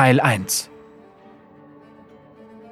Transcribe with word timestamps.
Teil 0.00 0.18
1 0.18 0.70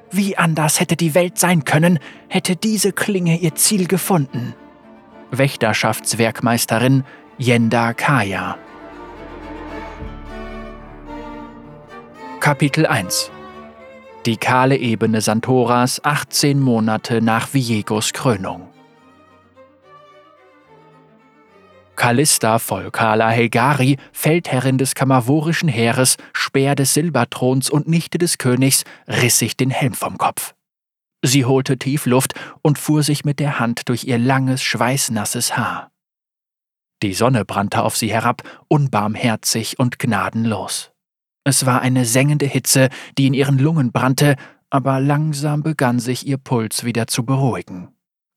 Wie 0.09 0.35
anders 0.35 0.79
hätte 0.79 0.95
die 0.95 1.13
Welt 1.13 1.37
sein 1.37 1.63
können, 1.63 1.99
hätte 2.27 2.55
diese 2.55 2.91
Klinge 2.91 3.37
ihr 3.37 3.53
Ziel 3.53 3.85
gefunden. 3.85 4.55
Wächterschaftswerkmeisterin 5.29 7.03
Yenda 7.37 7.93
Kaya. 7.93 8.57
Kapitel 12.39 12.87
1 12.87 13.29
Die 14.25 14.37
kahle 14.37 14.77
Ebene 14.77 15.21
Santoras 15.21 16.03
18 16.03 16.59
Monate 16.59 17.21
nach 17.21 17.53
Viegos 17.53 18.11
Krönung 18.11 18.68
Callista 21.99 22.59
Volcala 22.59 23.29
Helgari, 23.29 23.97
Feldherrin 24.13 24.77
des 24.77 24.95
kamavorischen 24.95 25.67
Heeres, 25.67 26.15
Speer 26.31 26.73
des 26.73 26.93
Silberthrons 26.93 27.69
und 27.69 27.89
Nichte 27.89 28.17
des 28.17 28.37
Königs, 28.37 28.85
riss 29.05 29.37
sich 29.37 29.57
den 29.57 29.69
Helm 29.69 29.93
vom 29.93 30.17
Kopf. 30.17 30.55
Sie 31.23 31.43
holte 31.43 31.77
tief 31.77 32.05
Luft 32.05 32.35
und 32.61 32.79
fuhr 32.79 33.03
sich 33.03 33.25
mit 33.25 33.41
der 33.41 33.59
Hand 33.59 33.89
durch 33.89 34.05
ihr 34.05 34.17
langes, 34.17 34.63
schweißnasses 34.63 35.57
Haar. 35.57 35.91
Die 37.03 37.13
Sonne 37.13 37.43
brannte 37.43 37.83
auf 37.83 37.97
sie 37.97 38.13
herab, 38.13 38.43
unbarmherzig 38.69 39.77
und 39.77 39.99
gnadenlos. 39.99 40.91
Es 41.43 41.65
war 41.65 41.81
eine 41.81 42.05
sengende 42.05 42.45
Hitze, 42.45 42.87
die 43.17 43.27
in 43.27 43.33
ihren 43.33 43.59
Lungen 43.59 43.91
brannte, 43.91 44.37
aber 44.69 45.01
langsam 45.01 45.63
begann 45.63 45.99
sich 45.99 46.25
ihr 46.25 46.37
Puls 46.37 46.85
wieder 46.85 47.07
zu 47.07 47.25
beruhigen. 47.25 47.89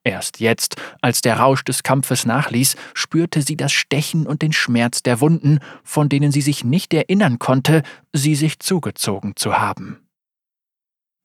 Erst 0.05 0.41
jetzt, 0.41 0.77
als 1.01 1.21
der 1.21 1.39
Rausch 1.39 1.65
des 1.65 1.85
Kampfes 1.85 2.27
nachließ, 2.27 2.77
spürte 2.93 3.43
sie 3.43 3.57
das 3.57 3.73
Stechen 3.73 4.27
und 4.27 4.43
den 4.43 4.53
Schmerz 4.53 5.03
der 5.03 5.21
Wunden, 5.21 5.61
von 5.85 6.09
denen 6.09 6.33
sie 6.33 6.41
sich 6.41 6.65
nicht 6.65 6.93
erinnern 6.93 7.39
konnte, 7.39 7.83
sie 8.13 8.35
sich 8.35 8.59
zugezogen 8.59 9.37
zu 9.37 9.59
haben. 9.59 10.09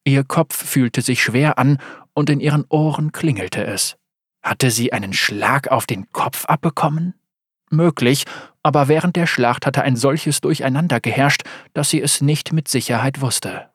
Ihr 0.05 0.23
Kopf 0.23 0.55
fühlte 0.55 1.01
sich 1.01 1.21
schwer 1.21 1.57
an 1.57 1.79
und 2.13 2.29
in 2.29 2.39
ihren 2.39 2.65
Ohren 2.69 3.11
klingelte 3.11 3.65
es. 3.65 3.97
Hatte 4.43 4.69
sie 4.71 4.93
einen 4.93 5.13
Schlag 5.13 5.69
auf 5.69 5.87
den 5.87 6.11
Kopf 6.11 6.45
abbekommen? 6.45 7.15
Möglich, 7.69 8.25
aber 8.63 8.87
während 8.87 9.15
der 9.15 9.27
Schlacht 9.27 9.65
hatte 9.65 9.81
ein 9.81 9.95
solches 9.95 10.39
Durcheinander 10.39 11.01
geherrscht, 11.01 11.43
dass 11.73 11.89
sie 11.89 12.01
es 12.01 12.21
nicht 12.21 12.53
mit 12.53 12.67
Sicherheit 12.67 13.21
wusste. 13.21 13.69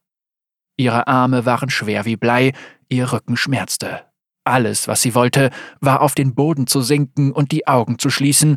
Ihre 0.78 1.06
Arme 1.08 1.44
waren 1.44 1.68
schwer 1.68 2.04
wie 2.06 2.16
Blei, 2.16 2.52
ihr 2.88 3.12
Rücken 3.12 3.36
schmerzte. 3.36 4.06
Alles, 4.44 4.88
was 4.88 5.02
sie 5.02 5.14
wollte, 5.14 5.50
war 5.80 6.00
auf 6.00 6.14
den 6.14 6.34
Boden 6.34 6.66
zu 6.66 6.80
sinken 6.80 7.32
und 7.32 7.52
die 7.52 7.66
Augen 7.66 7.98
zu 7.98 8.10
schließen, 8.10 8.56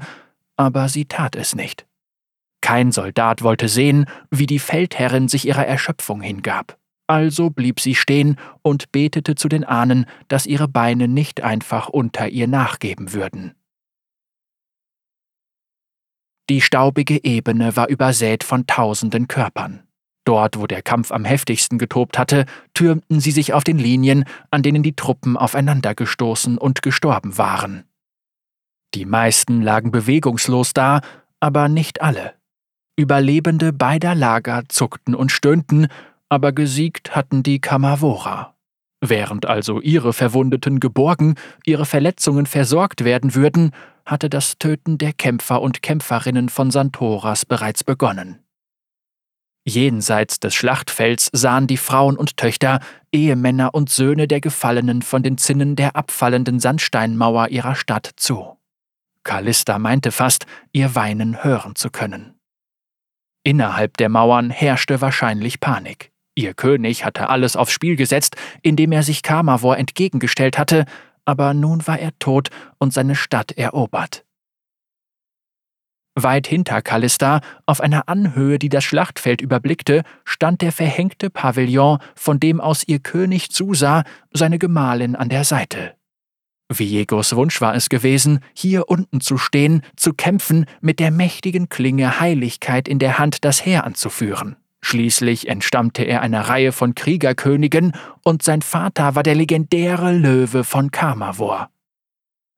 aber 0.58 0.90
sie 0.90 1.06
tat 1.06 1.36
es 1.36 1.56
nicht. 1.56 1.86
Kein 2.62 2.92
Soldat 2.92 3.44
wollte 3.44 3.68
sehen, 3.68 4.06
wie 4.32 4.48
die 4.48 4.60
Feldherrin 4.60 5.28
sich 5.28 5.48
ihrer 5.48 5.68
Erschöpfung 5.68 6.22
hingab. 6.22 6.80
Also 7.08 7.52
blieb 7.52 7.80
sie 7.80 7.94
stehen 7.94 8.38
und 8.64 8.92
betete 8.92 9.36
zu 9.36 9.48
den 9.48 9.64
Ahnen, 9.64 10.08
dass 10.28 10.48
ihre 10.48 10.68
Beine 10.68 11.08
nicht 11.08 11.42
einfach 11.42 11.90
unter 11.90 12.28
ihr 12.30 12.48
nachgeben 12.48 13.14
würden. 13.14 13.54
Die 16.50 16.62
staubige 16.62 17.24
Ebene 17.24 17.76
war 17.76 17.90
übersät 17.90 18.44
von 18.44 18.66
tausenden 18.66 19.28
Körpern. 19.28 19.84
Dort, 20.26 20.60
wo 20.60 20.66
der 20.66 20.82
Kampf 20.82 21.12
am 21.12 21.24
heftigsten 21.24 21.78
getobt 21.78 22.18
hatte, 22.18 22.46
türmten 22.74 23.20
sie 23.20 23.32
sich 23.32 23.54
auf 23.54 23.64
den 23.64 23.78
Linien, 23.78 24.26
an 24.50 24.64
denen 24.64 24.82
die 24.82 24.96
Truppen 24.96 25.38
aufeinandergestoßen 25.38 26.58
und 26.58 26.82
gestorben 26.82 27.38
waren. 27.38 27.84
Die 28.96 29.06
meisten 29.06 29.62
lagen 29.62 29.92
bewegungslos 29.92 30.74
da, 30.74 31.02
aber 31.40 31.70
nicht 31.70 32.02
alle. 32.02 32.34
Überlebende 32.98 33.72
beider 33.72 34.16
Lager 34.16 34.64
zuckten 34.68 35.14
und 35.14 35.32
stöhnten, 35.32 35.88
aber 36.30 36.54
gesiegt 36.54 37.16
hatten 37.16 37.44
die 37.44 37.60
Kamavora. 37.60 38.56
Während 39.02 39.46
also 39.46 39.82
ihre 39.82 40.14
Verwundeten 40.14 40.80
geborgen, 40.80 41.36
ihre 41.66 41.86
Verletzungen 41.86 42.46
versorgt 42.46 43.04
werden 43.04 43.36
würden, 43.36 43.72
hatte 44.06 44.30
das 44.30 44.58
Töten 44.58 44.98
der 44.98 45.14
Kämpfer 45.14 45.62
und 45.62 45.84
Kämpferinnen 45.84 46.50
von 46.50 46.72
Santoras 46.72 47.46
bereits 47.46 47.84
begonnen. 47.84 48.45
Jenseits 49.68 50.40
des 50.40 50.54
Schlachtfelds 50.54 51.30
sahen 51.34 51.66
die 51.66 51.78
Frauen 51.78 52.18
und 52.18 52.38
Töchter, 52.38 52.80
Ehemänner 53.12 53.74
und 53.74 53.90
Söhne 53.90 54.28
der 54.28 54.40
Gefallenen 54.40 55.02
von 55.02 55.24
den 55.24 55.40
Zinnen 55.40 55.76
der 55.76 55.96
abfallenden 55.96 56.60
Sandsteinmauer 56.60 57.50
ihrer 57.50 57.76
Stadt 57.76 58.12
zu. 58.16 58.58
Callista 59.24 59.80
meinte 59.80 60.12
fast, 60.12 60.46
ihr 60.72 60.94
Weinen 60.94 61.44
hören 61.44 61.76
zu 61.76 61.90
können. 61.90 62.36
Innerhalb 63.44 63.98
der 63.98 64.10
Mauern 64.10 64.52
herrschte 64.52 65.02
wahrscheinlich 65.02 65.60
Panik. 65.60 66.12
Ihr 66.36 66.54
König 66.54 67.06
hatte 67.06 67.30
alles 67.30 67.56
aufs 67.56 67.72
Spiel 67.72 67.96
gesetzt, 67.96 68.36
indem 68.62 68.92
er 68.92 69.02
sich 69.02 69.24
Kamavor 69.24 69.78
entgegengestellt 69.78 70.60
hatte, 70.60 70.86
aber 71.26 71.54
nun 71.56 71.88
war 71.88 71.98
er 71.98 72.12
tot 72.20 72.50
und 72.78 72.94
seine 72.94 73.16
Stadt 73.16 73.52
erobert. 73.54 74.25
Weit 76.16 76.48
hinter 76.48 76.82
Callista, 76.82 77.42
auf 77.66 77.82
einer 77.82 78.08
Anhöhe, 78.08 78.58
die 78.58 78.70
das 78.70 78.86
Schlachtfeld 78.86 79.42
überblickte, 79.42 80.04
stand 80.24 80.62
der 80.62 80.72
verhängte 80.72 81.30
Pavillon, 81.30 82.00
von 82.16 82.40
dem 82.40 82.62
aus 82.62 82.88
ihr 82.88 83.00
König 83.00 83.52
zusah, 83.52 84.04
seine 84.32 84.58
Gemahlin 84.58 85.16
an 85.16 85.28
der 85.28 85.44
Seite. 85.44 85.94
Viegos 86.70 87.36
Wunsch 87.36 87.62
war 87.62 87.76
es 87.76 87.90
gewesen, 87.90 88.40
hier 88.54 88.90
unten 88.90 89.22
zu 89.22 89.38
stehen, 89.38 89.82
zu 89.98 90.14
kämpfen, 90.14 90.66
mit 90.82 91.00
der 91.00 91.12
mächtigen 91.12 91.70
Klinge 91.70 92.20
Heiligkeit 92.20 92.88
in 92.88 92.98
der 92.98 93.20
Hand 93.20 93.44
das 93.46 93.66
Heer 93.66 93.84
anzuführen. 93.84 94.56
Schließlich 94.82 95.48
entstammte 95.48 96.04
er 96.04 96.22
einer 96.22 96.42
Reihe 96.42 96.72
von 96.72 96.96
Kriegerkönigen 96.96 97.94
und 98.24 98.42
sein 98.42 98.62
Vater 98.62 99.16
war 99.16 99.24
der 99.24 99.36
legendäre 99.36 100.12
Löwe 100.12 100.64
von 100.64 100.92
Kamavor. 100.92 101.70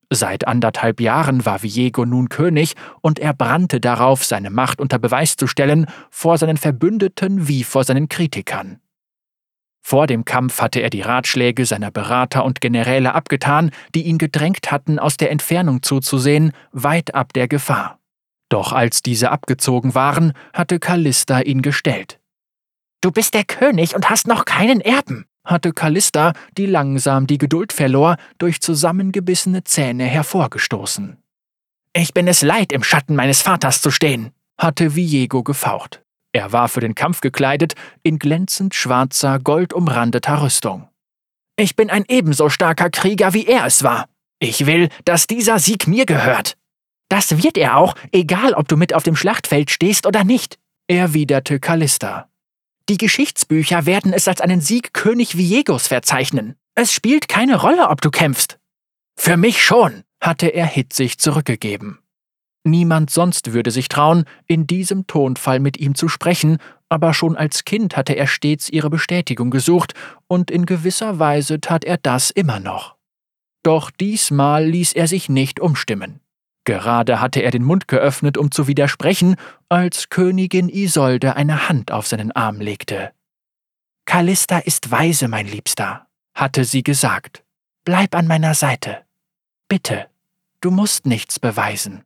Seit 0.09 0.47
anderthalb 0.47 1.01
Jahren 1.01 1.45
war 1.45 1.63
Viego 1.63 2.05
nun 2.05 2.29
König 2.29 2.75
und 3.01 3.19
er 3.19 3.33
brannte 3.33 3.81
darauf, 3.81 4.23
seine 4.23 4.49
Macht 4.49 4.79
unter 4.79 4.99
Beweis 4.99 5.35
zu 5.35 5.47
stellen, 5.47 5.85
vor 6.09 6.37
seinen 6.37 6.57
Verbündeten 6.57 7.47
wie 7.47 7.63
vor 7.63 7.83
seinen 7.83 8.07
Kritikern. 8.07 8.79
Vor 9.81 10.07
dem 10.07 10.25
Kampf 10.25 10.61
hatte 10.61 10.79
er 10.81 10.89
die 10.89 11.01
Ratschläge 11.01 11.65
seiner 11.65 11.91
Berater 11.91 12.43
und 12.45 12.61
Generäle 12.61 13.15
abgetan, 13.15 13.71
die 13.95 14.03
ihn 14.03 14.17
gedrängt 14.17 14.71
hatten, 14.71 14.99
aus 14.99 15.17
der 15.17 15.31
Entfernung 15.31 15.81
zuzusehen, 15.81 16.51
weit 16.71 17.15
ab 17.15 17.33
der 17.33 17.47
Gefahr. 17.47 17.99
Doch 18.49 18.71
als 18.71 19.01
diese 19.01 19.31
abgezogen 19.31 19.93
waren, 19.95 20.33
hatte 20.53 20.79
Callista 20.79 21.41
ihn 21.41 21.61
gestellt. 21.61 22.19
Du 23.01 23.11
bist 23.11 23.33
der 23.33 23.43
König 23.43 23.95
und 23.95 24.09
hast 24.09 24.27
noch 24.27 24.45
keinen 24.45 24.81
Erben, 24.81 25.25
hatte 25.47 25.73
Callista, 25.73 26.33
die 26.57 26.67
langsam 26.67 27.25
die 27.25 27.39
Geduld 27.39 27.73
verlor, 27.73 28.17
durch 28.37 28.61
zusammengebissene 28.61 29.63
Zähne 29.63 30.05
hervorgestoßen. 30.05 31.17
Ich 31.93 32.13
bin 32.13 32.27
es 32.27 32.43
leid, 32.43 32.71
im 32.71 32.83
Schatten 32.83 33.15
meines 33.15 33.41
Vaters 33.41 33.81
zu 33.81 33.89
stehen, 33.89 34.29
hatte 34.57 34.95
Viego 34.95 35.41
gefaucht. 35.41 36.03
Er 36.31 36.51
war 36.51 36.67
für 36.67 36.81
den 36.81 36.93
Kampf 36.93 37.21
gekleidet, 37.21 37.73
in 38.03 38.19
glänzend 38.19 38.75
schwarzer, 38.75 39.39
goldumrandeter 39.39 40.43
Rüstung. 40.43 40.89
Ich 41.55 41.75
bin 41.75 41.89
ein 41.89 42.05
ebenso 42.07 42.49
starker 42.49 42.91
Krieger, 42.91 43.33
wie 43.33 43.47
er 43.47 43.65
es 43.65 43.81
war. 43.81 44.07
Ich 44.39 44.67
will, 44.67 44.89
dass 45.05 45.25
dieser 45.25 45.57
Sieg 45.57 45.87
mir 45.87 46.05
gehört. 46.05 46.55
Das 47.09 47.41
wird 47.41 47.57
er 47.57 47.77
auch, 47.77 47.95
egal 48.11 48.53
ob 48.53 48.67
du 48.67 48.77
mit 48.77 48.93
auf 48.93 49.01
dem 49.01 49.15
Schlachtfeld 49.15 49.71
stehst 49.71 50.05
oder 50.05 50.23
nicht, 50.23 50.59
erwiderte 50.87 51.59
Callista. 51.59 52.29
Die 52.89 52.97
Geschichtsbücher 52.97 53.85
werden 53.85 54.13
es 54.13 54.27
als 54.27 54.39
einen 54.39 54.61
Sieg 54.61 54.93
König 54.93 55.37
Viegos 55.37 55.87
verzeichnen. 55.87 56.55
Es 56.73 56.93
spielt 56.93 57.27
keine 57.27 57.59
Rolle, 57.59 57.89
ob 57.89 58.01
du 58.01 58.09
kämpfst. 58.11 58.59
Für 59.19 59.35
mich 59.35 59.63
schon, 59.63 60.03
hatte 60.21 60.47
er 60.47 60.65
hitzig 60.65 61.17
zurückgegeben. 61.17 61.99
Niemand 62.63 63.09
sonst 63.09 63.53
würde 63.53 63.71
sich 63.71 63.87
trauen, 63.87 64.25
in 64.45 64.67
diesem 64.67 65.07
Tonfall 65.07 65.59
mit 65.59 65.77
ihm 65.77 65.95
zu 65.95 66.07
sprechen, 66.07 66.57
aber 66.89 67.13
schon 67.13 67.35
als 67.35 67.65
Kind 67.65 67.97
hatte 67.97 68.13
er 68.13 68.27
stets 68.27 68.69
ihre 68.69 68.89
Bestätigung 68.89 69.51
gesucht, 69.51 69.93
und 70.27 70.51
in 70.51 70.65
gewisser 70.65 71.19
Weise 71.19 71.59
tat 71.59 71.83
er 71.83 71.97
das 71.97 72.29
immer 72.29 72.59
noch. 72.59 72.95
Doch 73.63 73.91
diesmal 73.91 74.65
ließ 74.65 74.93
er 74.93 75.07
sich 75.07 75.29
nicht 75.29 75.59
umstimmen. 75.59 76.21
Gerade 76.67 77.21
hatte 77.21 77.39
er 77.39 77.51
den 77.51 77.63
Mund 77.63 77.87
geöffnet, 77.87 78.37
um 78.37 78.51
zu 78.51 78.67
widersprechen, 78.67 79.37
als 79.69 80.09
Königin 80.09 80.67
Isolde 80.67 81.37
eine 81.37 81.69
Hand 81.69 81.93
auf 81.93 82.07
seinen 82.07 82.33
Arm 82.33 82.59
legte. 82.59 83.13
Callista 84.03 84.57
ist 84.57 84.91
weise, 84.91 85.29
mein 85.29 85.47
Liebster, 85.47 86.07
hatte 86.35 86.65
sie 86.65 86.83
gesagt. 86.83 87.45
Bleib 87.85 88.13
an 88.13 88.27
meiner 88.27 88.53
Seite. 88.53 88.97
Bitte, 89.69 90.07
du 90.59 90.69
musst 90.69 91.05
nichts 91.05 91.39
beweisen. 91.39 92.03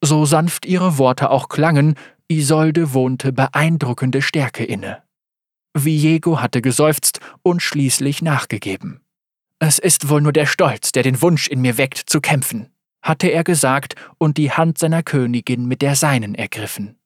So 0.00 0.24
sanft 0.24 0.64
ihre 0.64 0.96
Worte 0.96 1.28
auch 1.28 1.50
klangen, 1.50 1.96
Isolde 2.26 2.94
wohnte 2.94 3.34
beeindruckende 3.34 4.22
Stärke 4.22 4.64
inne. 4.64 5.02
Viego 5.74 6.40
hatte 6.40 6.62
geseufzt 6.62 7.20
und 7.42 7.60
schließlich 7.60 8.22
nachgegeben. 8.22 9.02
Es 9.58 9.78
ist 9.78 10.08
wohl 10.08 10.22
nur 10.22 10.32
der 10.32 10.46
Stolz, 10.46 10.92
der 10.92 11.02
den 11.02 11.20
Wunsch 11.20 11.48
in 11.48 11.60
mir 11.60 11.76
weckt, 11.76 11.98
zu 11.98 12.22
kämpfen 12.22 12.70
hatte 13.02 13.28
er 13.28 13.44
gesagt 13.44 13.94
und 14.18 14.36
die 14.36 14.52
Hand 14.52 14.78
seiner 14.78 15.02
Königin 15.02 15.66
mit 15.66 15.82
der 15.82 15.96
seinen 15.96 16.34
ergriffen. 16.34 16.98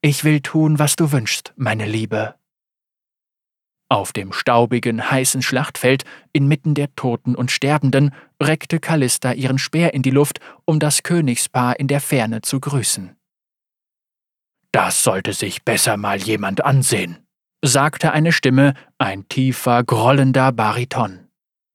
Ich 0.00 0.24
will 0.24 0.40
tun, 0.40 0.78
was 0.78 0.96
du 0.96 1.12
wünschst, 1.12 1.54
meine 1.56 1.86
Liebe. 1.86 2.34
Auf 3.88 4.12
dem 4.12 4.32
staubigen, 4.32 5.10
heißen 5.10 5.42
Schlachtfeld, 5.42 6.04
inmitten 6.32 6.74
der 6.74 6.94
Toten 6.96 7.34
und 7.34 7.50
Sterbenden, 7.50 8.14
reckte 8.42 8.80
Callista 8.80 9.32
ihren 9.32 9.58
Speer 9.58 9.94
in 9.94 10.02
die 10.02 10.10
Luft, 10.10 10.40
um 10.64 10.80
das 10.80 11.02
Königspaar 11.02 11.78
in 11.78 11.86
der 11.86 12.00
Ferne 12.00 12.42
zu 12.42 12.60
grüßen. 12.60 13.16
Das 14.72 15.04
sollte 15.04 15.32
sich 15.32 15.64
besser 15.64 15.96
mal 15.96 16.18
jemand 16.18 16.64
ansehen, 16.64 17.18
sagte 17.64 18.12
eine 18.12 18.32
Stimme, 18.32 18.74
ein 18.98 19.28
tiefer, 19.28 19.84
grollender 19.84 20.50
Bariton. 20.50 21.23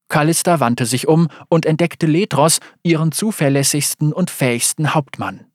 Callista 0.10 0.60
wandte 0.60 0.86
sich 0.86 1.08
um 1.08 1.30
und 1.48 1.66
entdeckte 1.66 2.06
Ledros, 2.06 2.60
ihren 2.84 3.12
zuverlässigsten 3.12 4.12
und 4.12 4.30
fähigsten 4.30 4.94
Hauptmann. 4.94 5.46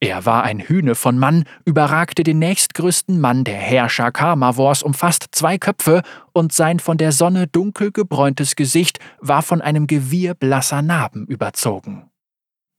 Er 0.00 0.26
war 0.26 0.42
ein 0.42 0.60
Hühne 0.60 0.96
von 0.96 1.18
Mann, 1.18 1.44
überragte 1.64 2.24
den 2.24 2.38
nächstgrößten 2.38 3.18
Mann 3.18 3.44
der 3.44 3.56
Herrscher 3.56 4.12
Karmavors 4.12 4.82
um 4.82 4.92
fast 4.92 5.28
zwei 5.30 5.56
Köpfe 5.56 6.02
und 6.34 6.52
sein 6.52 6.78
von 6.78 6.98
der 6.98 7.12
Sonne 7.12 7.46
dunkel 7.46 7.90
gebräuntes 7.90 8.54
Gesicht 8.54 8.98
war 9.20 9.40
von 9.40 9.62
einem 9.62 9.86
Gewirr 9.86 10.34
blasser 10.34 10.82
Narben 10.82 11.26
überzogen. 11.26 12.10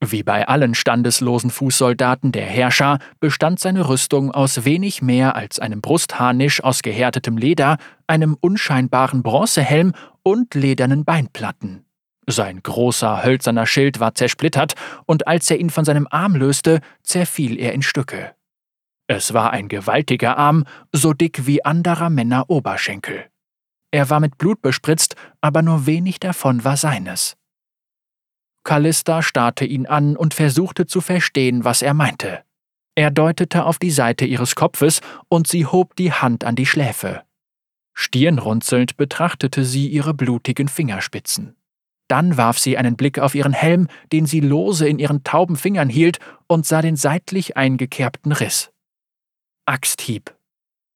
Wie 0.04 0.22
bei 0.22 0.46
allen 0.46 0.74
standeslosen 0.74 1.50
Fußsoldaten 1.50 2.30
der 2.30 2.44
Herrscher 2.44 2.98
bestand 3.18 3.60
seine 3.60 3.88
Rüstung 3.88 4.30
aus 4.30 4.66
wenig 4.66 5.00
mehr 5.00 5.36
als 5.36 5.58
einem 5.58 5.80
Brustharnisch 5.80 6.62
aus 6.62 6.82
gehärtetem 6.82 7.38
Leder, 7.38 7.78
einem 8.06 8.36
unscheinbaren 8.38 9.22
Bronzehelm 9.22 9.92
und 10.22 10.54
ledernen 10.54 11.04
Beinplatten. 11.04 11.86
Sein 12.28 12.60
großer 12.62 13.24
hölzerner 13.24 13.66
Schild 13.66 13.98
war 13.98 14.14
zersplittert, 14.14 14.74
und 15.06 15.26
als 15.26 15.50
er 15.50 15.58
ihn 15.58 15.70
von 15.70 15.84
seinem 15.84 16.06
Arm 16.10 16.34
löste, 16.34 16.80
zerfiel 17.02 17.58
er 17.58 17.72
in 17.72 17.82
Stücke. 17.82 18.34
Es 19.06 19.32
war 19.32 19.52
ein 19.52 19.68
gewaltiger 19.68 20.36
Arm, 20.36 20.64
so 20.92 21.12
dick 21.12 21.46
wie 21.46 21.64
anderer 21.64 22.10
Männer 22.10 22.50
Oberschenkel. 22.50 23.26
Er 23.92 24.10
war 24.10 24.20
mit 24.20 24.36
Blut 24.36 24.60
bespritzt, 24.60 25.14
aber 25.40 25.62
nur 25.62 25.86
wenig 25.86 26.18
davon 26.18 26.64
war 26.64 26.76
seines. 26.76 27.36
Callista 28.66 29.22
starrte 29.22 29.64
ihn 29.64 29.86
an 29.86 30.16
und 30.16 30.34
versuchte 30.34 30.86
zu 30.86 31.00
verstehen, 31.00 31.64
was 31.64 31.82
er 31.82 31.94
meinte. 31.94 32.42
Er 32.96 33.12
deutete 33.12 33.64
auf 33.64 33.78
die 33.78 33.92
Seite 33.92 34.24
ihres 34.24 34.56
Kopfes 34.56 35.00
und 35.28 35.46
sie 35.46 35.66
hob 35.66 35.94
die 35.94 36.12
Hand 36.12 36.42
an 36.42 36.56
die 36.56 36.66
Schläfe. 36.66 37.22
Stirnrunzelnd 37.94 38.96
betrachtete 38.96 39.64
sie 39.64 39.86
ihre 39.86 40.14
blutigen 40.14 40.66
Fingerspitzen. 40.66 41.54
Dann 42.08 42.36
warf 42.36 42.58
sie 42.58 42.76
einen 42.76 42.96
Blick 42.96 43.20
auf 43.20 43.36
ihren 43.36 43.52
Helm, 43.52 43.86
den 44.12 44.26
sie 44.26 44.40
lose 44.40 44.88
in 44.88 44.98
ihren 44.98 45.22
tauben 45.22 45.54
Fingern 45.54 45.88
hielt, 45.88 46.18
und 46.48 46.66
sah 46.66 46.82
den 46.82 46.96
seitlich 46.96 47.56
eingekerbten 47.56 48.32
Riss. 48.32 48.72
Axthieb. 49.64 50.34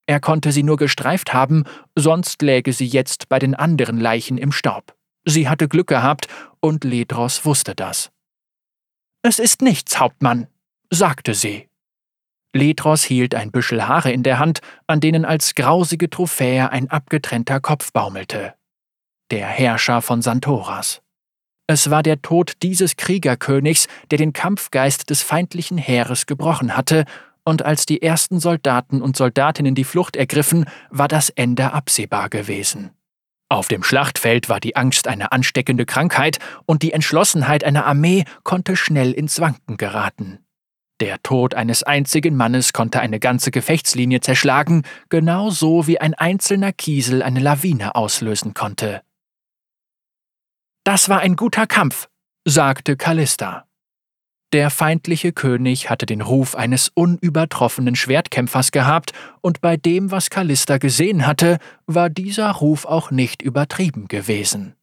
Er 0.06 0.19
konnte 0.19 0.50
sie 0.50 0.64
nur 0.64 0.76
gestreift 0.76 1.32
haben, 1.32 1.62
sonst 1.94 2.43
läge 2.43 2.73
sie 2.73 2.87
jetzt 2.87 3.28
bei 3.28 3.38
den 3.38 3.55
anderen 3.55 4.00
Leichen 4.00 4.38
im 4.38 4.50
Staub. 4.50 4.96
Sie 5.25 5.49
hatte 5.49 5.69
Glück 5.69 5.88
gehabt, 5.88 6.28
und 6.61 6.84
Ledros 6.84 7.44
wusste 7.44 7.75
das. 7.75 8.11
Es 9.22 9.38
ist 9.38 9.62
nichts, 9.62 9.99
Hauptmann, 9.99 10.46
sagte 10.90 11.34
sie. 11.34 11.69
Ledros 12.52 13.05
hielt 13.05 13.34
ein 13.34 13.50
Büschel 13.50 13.87
Haare 13.87 14.12
in 14.12 14.22
der 14.22 14.38
Hand, 14.38 14.61
an 14.87 15.00
denen 15.00 15.25
als 15.25 15.55
grausige 15.55 16.11
Trophäe 16.11 16.70
ein 16.70 16.90
abgetrennter 16.90 17.61
Kopf 17.61 17.93
baumelte 17.93 18.55
der 19.31 19.46
Herrscher 19.46 20.02
von 20.02 20.22
Santoras. 20.22 21.02
Es 21.66 21.90
war 21.90 22.02
der 22.02 22.20
Tod 22.20 22.55
dieses 22.62 22.96
Kriegerkönigs, 22.96 23.87
der 24.11 24.19
den 24.19 24.32
Kampfgeist 24.32 25.08
des 25.11 25.23
feindlichen 25.23 25.78
Heeres 25.78 26.26
gebrochen 26.26 26.76
hatte, 26.76 27.05
und 27.44 27.64
als 27.64 27.87
die 27.87 28.02
ersten 28.02 28.38
Soldaten 28.38 29.00
und 29.00 29.16
Soldatinnen 29.16 29.75
die 29.75 29.84
Flucht 29.84 30.14
ergriffen, 30.14 30.66
war 30.90 31.08
das 31.08 31.31
Ende 31.31 31.73
absehbar 31.73 32.28
gewesen. 32.28 32.90
Auf 33.52 33.67
dem 33.67 33.82
Schlachtfeld 33.82 34.49
war 34.49 34.61
die 34.61 34.76
Angst 34.76 35.08
eine 35.08 35.32
ansteckende 35.32 35.85
Krankheit, 35.85 36.38
und 36.67 36.82
die 36.82 36.93
Entschlossenheit 36.93 37.64
einer 37.64 37.85
Armee 37.85 38.25
konnte 38.44 38.76
schnell 38.76 39.11
ins 39.11 39.41
Wanken 39.41 39.76
geraten. 39.76 40.38
Der 41.00 41.20
Tod 41.23 41.55
eines 41.55 41.82
einzigen 41.82 42.37
Mannes 42.37 42.73
konnte 42.73 43.00
eine 43.00 43.19
ganze 43.19 43.50
Gefechtslinie 43.50 44.20
zerschlagen, 44.20 44.85
genauso 45.08 45.88
wie 45.88 46.00
ein 46.00 46.14
einzelner 46.14 46.73
Kiesel 46.73 47.25
eine 47.25 47.41
Lawine 47.41 47.97
auslösen 47.97 48.55
konnte. 48.55 49.02
Das 50.85 51.08
war 51.08 51.19
ein 51.20 51.35
guter 51.35 51.67
Kampf, 51.67 52.08
sagte 52.44 52.97
Callista. 52.97 53.67
Der 54.52 54.70
feindliche 54.70 55.32
König 55.32 55.91
hatte 55.91 56.06
den 56.06 56.23
Ruf 56.23 56.56
eines 56.56 56.91
unübertroffenen 56.93 57.94
Schwertkämpfers 57.94 58.73
gehabt, 58.73 59.12
und 59.43 59.61
bei 59.61 59.76
dem, 59.76 60.11
was 60.11 60.29
Callista 60.29 60.79
gesehen 60.79 61.25
hatte, 61.25 61.58
war 61.87 62.11
dieser 62.11 62.50
Ruf 62.50 62.85
auch 62.85 63.12
nicht 63.12 63.43
übertrieben 63.43 64.08
gewesen. 64.08 64.75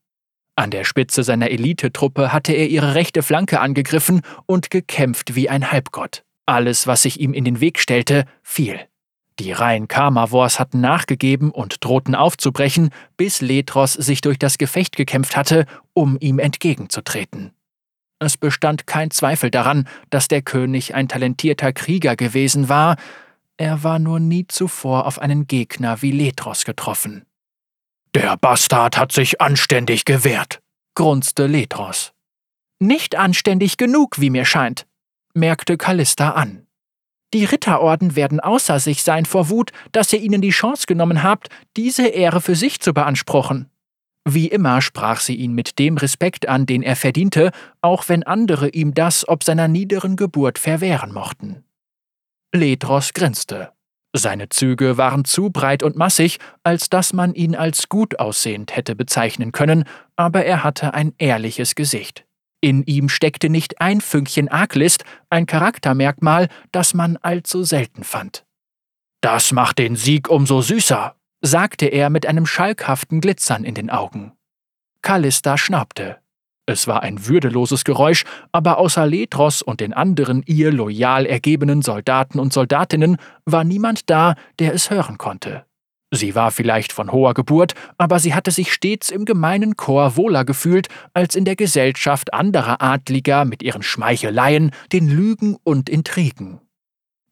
An 0.56 0.72
der 0.72 0.86
Spitze 0.86 1.24
seiner 1.24 1.52
Elitetruppe 1.52 2.32
hatte 2.32 2.54
er 2.54 2.70
ihre 2.70 2.96
rechte 2.96 3.22
Flanke 3.22 3.60
angegriffen 3.60 4.22
und 4.46 4.72
gekämpft 4.72 5.36
wie 5.36 5.50
ein 5.50 5.70
Halbgott. 5.70 6.24
Alles, 6.46 6.88
was 6.88 7.02
sich 7.02 7.20
ihm 7.20 7.34
in 7.34 7.44
den 7.44 7.60
Weg 7.60 7.80
stellte, 7.80 8.24
fiel. 8.42 8.80
Die 9.38 9.52
Reihen 9.52 9.88
Karmavors 9.90 10.60
hatten 10.60 10.80
nachgegeben 10.80 11.52
und 11.52 11.84
drohten 11.84 12.16
aufzubrechen, 12.16 12.90
bis 13.18 13.42
Letros 13.42 13.94
sich 13.94 14.22
durch 14.22 14.40
das 14.40 14.58
Gefecht 14.58 14.96
gekämpft 14.96 15.36
hatte, 15.36 15.66
um 15.94 16.18
ihm 16.20 16.40
entgegenzutreten. 16.40 17.52
Es 18.20 18.38
bestand 18.38 18.88
kein 18.88 19.12
Zweifel 19.12 19.52
daran, 19.52 19.88
dass 20.10 20.28
der 20.28 20.42
König 20.42 20.96
ein 20.96 21.08
talentierter 21.08 21.72
Krieger 21.74 22.16
gewesen 22.16 22.68
war, 22.70 22.98
er 23.58 23.84
war 23.84 23.98
nur 24.00 24.20
nie 24.20 24.46
zuvor 24.48 25.08
auf 25.08 25.20
einen 25.20 25.48
Gegner 25.48 26.02
wie 26.02 26.12
Letros 26.12 26.64
getroffen. 26.64 27.26
Der 28.14 28.38
Bastard 28.38 28.98
hat 28.98 29.12
sich 29.12 29.42
anständig 29.42 30.06
gewehrt, 30.06 30.60
grunzte 30.96 31.48
Letros. 31.48 32.14
Nicht 32.80 33.16
anständig 33.16 33.78
genug, 33.78 34.20
wie 34.20 34.30
mir 34.30 34.46
scheint, 34.46 34.86
merkte 35.34 35.78
Callista 35.78 36.32
an. 36.32 36.68
Die 37.34 37.46
Ritterorden 37.46 38.16
werden 38.16 38.40
außer 38.40 38.80
sich 38.80 39.04
sein 39.04 39.26
vor 39.26 39.50
Wut, 39.50 39.72
dass 39.92 40.14
ihr 40.14 40.22
ihnen 40.22 40.42
die 40.42 40.52
Chance 40.52 40.86
genommen 40.88 41.24
habt, 41.24 41.50
diese 41.76 42.08
Ehre 42.08 42.42
für 42.42 42.56
sich 42.56 42.80
zu 42.80 42.94
beanspruchen. 42.94 43.70
Wie 44.30 44.50
immer 44.50 44.82
sprach 44.82 45.22
sie 45.22 45.36
ihn 45.36 45.54
mit 45.54 45.80
dem 45.80 45.96
Respekt 45.96 46.50
an, 46.50 46.66
den 46.66 46.84
er 46.84 46.98
verdiente, 46.98 47.52
auch 47.80 48.10
wenn 48.10 48.24
andere 48.24 48.68
ihm 48.68 48.94
das 48.94 49.26
ob 49.26 49.42
seiner 49.42 49.70
niederen 49.70 50.18
Geburt 50.18 50.60
verwehren 50.60 51.14
mochten. 51.14 51.64
Ledros 52.54 53.14
grinste. 53.14 53.72
Seine 54.14 54.50
Züge 54.50 54.98
waren 54.98 55.24
zu 55.24 55.50
breit 55.50 55.82
und 55.82 55.96
massig, 55.96 56.40
als 56.62 56.90
dass 56.90 57.14
man 57.14 57.36
ihn 57.36 57.56
als 57.56 57.88
gut 57.88 58.20
aussehend 58.20 58.76
hätte 58.76 58.98
bezeichnen 58.98 59.54
können, 59.54 59.86
aber 60.18 60.44
er 60.44 60.62
hatte 60.62 60.94
ein 60.94 61.14
ehrliches 61.18 61.76
Gesicht. 61.76 62.26
In 62.60 62.84
ihm 62.84 63.08
steckte 63.08 63.48
nicht 63.50 63.80
ein 63.80 64.02
Fünkchen 64.02 64.50
Arglist, 64.50 65.06
ein 65.30 65.46
Charaktermerkmal, 65.46 66.50
das 66.74 66.94
man 66.94 67.16
allzu 67.16 67.64
selten 67.64 68.04
fand. 68.04 68.46
Das 69.22 69.54
macht 69.54 69.78
den 69.78 69.96
Sieg 69.96 70.30
umso 70.30 70.62
süßer, 70.62 71.17
sagte 71.42 71.86
er 71.86 72.10
mit 72.10 72.26
einem 72.26 72.46
schalkhaften 72.46 73.22
Glitzern 73.22 73.64
in 73.64 73.76
den 73.76 73.90
Augen. 73.90 74.34
Callista 75.02 75.58
schnaubte. 75.58 76.18
Es 76.70 76.86
war 76.86 77.02
ein 77.02 77.28
würdeloses 77.28 77.86
Geräusch, 77.86 78.26
aber 78.52 78.78
außer 78.78 79.06
Letros 79.06 79.62
und 79.62 79.80
den 79.80 79.94
anderen 79.94 80.44
ihr 80.46 80.72
loyal 80.72 81.26
ergebenen 81.26 81.82
Soldaten 81.82 82.40
und 82.40 82.52
Soldatinnen 82.52 83.18
war 83.46 83.64
niemand 83.64 84.10
da, 84.10 84.36
der 84.60 84.74
es 84.74 84.90
hören 84.90 85.18
konnte. 85.18 85.66
Sie 86.12 86.36
war 86.36 86.52
vielleicht 86.52 86.92
von 86.92 87.12
hoher 87.12 87.34
Geburt, 87.34 87.74
aber 87.98 88.20
sie 88.20 88.34
hatte 88.34 88.52
sich 88.52 88.74
stets 88.74 89.10
im 89.10 89.26
gemeinen 89.26 89.78
Chor 89.78 90.18
wohler 90.18 90.46
gefühlt 90.46 90.88
als 91.14 91.36
in 91.36 91.46
der 91.46 91.56
Gesellschaft 91.56 92.34
anderer 92.34 92.82
Adliger 92.82 93.46
mit 93.46 93.62
ihren 93.62 93.84
Schmeicheleien, 93.84 94.72
den 94.92 95.10
Lügen 95.10 95.58
und 95.64 95.90
Intrigen. 95.90 96.62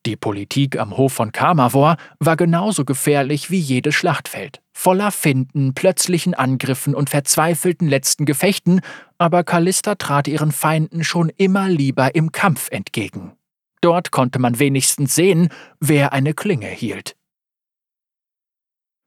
Die 0.06 0.14
Politik 0.14 0.78
am 0.78 0.96
Hof 0.96 1.14
von 1.14 1.32
Kamavor 1.32 1.96
war 2.20 2.36
genauso 2.36 2.84
gefährlich 2.84 3.50
wie 3.50 3.58
jedes 3.58 3.96
Schlachtfeld, 3.96 4.62
voller 4.72 5.10
Finden, 5.10 5.74
plötzlichen 5.74 6.32
Angriffen 6.32 6.94
und 6.94 7.10
verzweifelten 7.10 7.88
letzten 7.88 8.24
Gefechten, 8.24 8.82
aber 9.18 9.42
Callista 9.42 9.96
trat 9.96 10.28
ihren 10.28 10.52
Feinden 10.52 11.02
schon 11.02 11.28
immer 11.30 11.68
lieber 11.68 12.14
im 12.14 12.30
Kampf 12.30 12.70
entgegen. 12.70 13.32
Dort 13.80 14.12
konnte 14.12 14.38
man 14.38 14.60
wenigstens 14.60 15.16
sehen, 15.16 15.48
wer 15.80 16.12
eine 16.12 16.34
Klinge 16.34 16.68
hielt. 16.68 17.16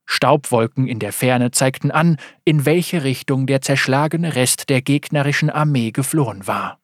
Staubwolken 0.06 0.86
in 0.86 1.00
der 1.00 1.14
Ferne 1.14 1.52
zeigten 1.52 1.92
an, 1.92 2.18
in 2.44 2.66
welche 2.66 3.06
Richtung 3.06 3.48
der 3.48 3.62
zerschlagene 3.62 4.36
Rest 4.36 4.68
der 4.68 4.82
gegnerischen 4.82 5.50
Armee 5.50 5.92
geflohen 5.92 6.46
war. 6.46 6.82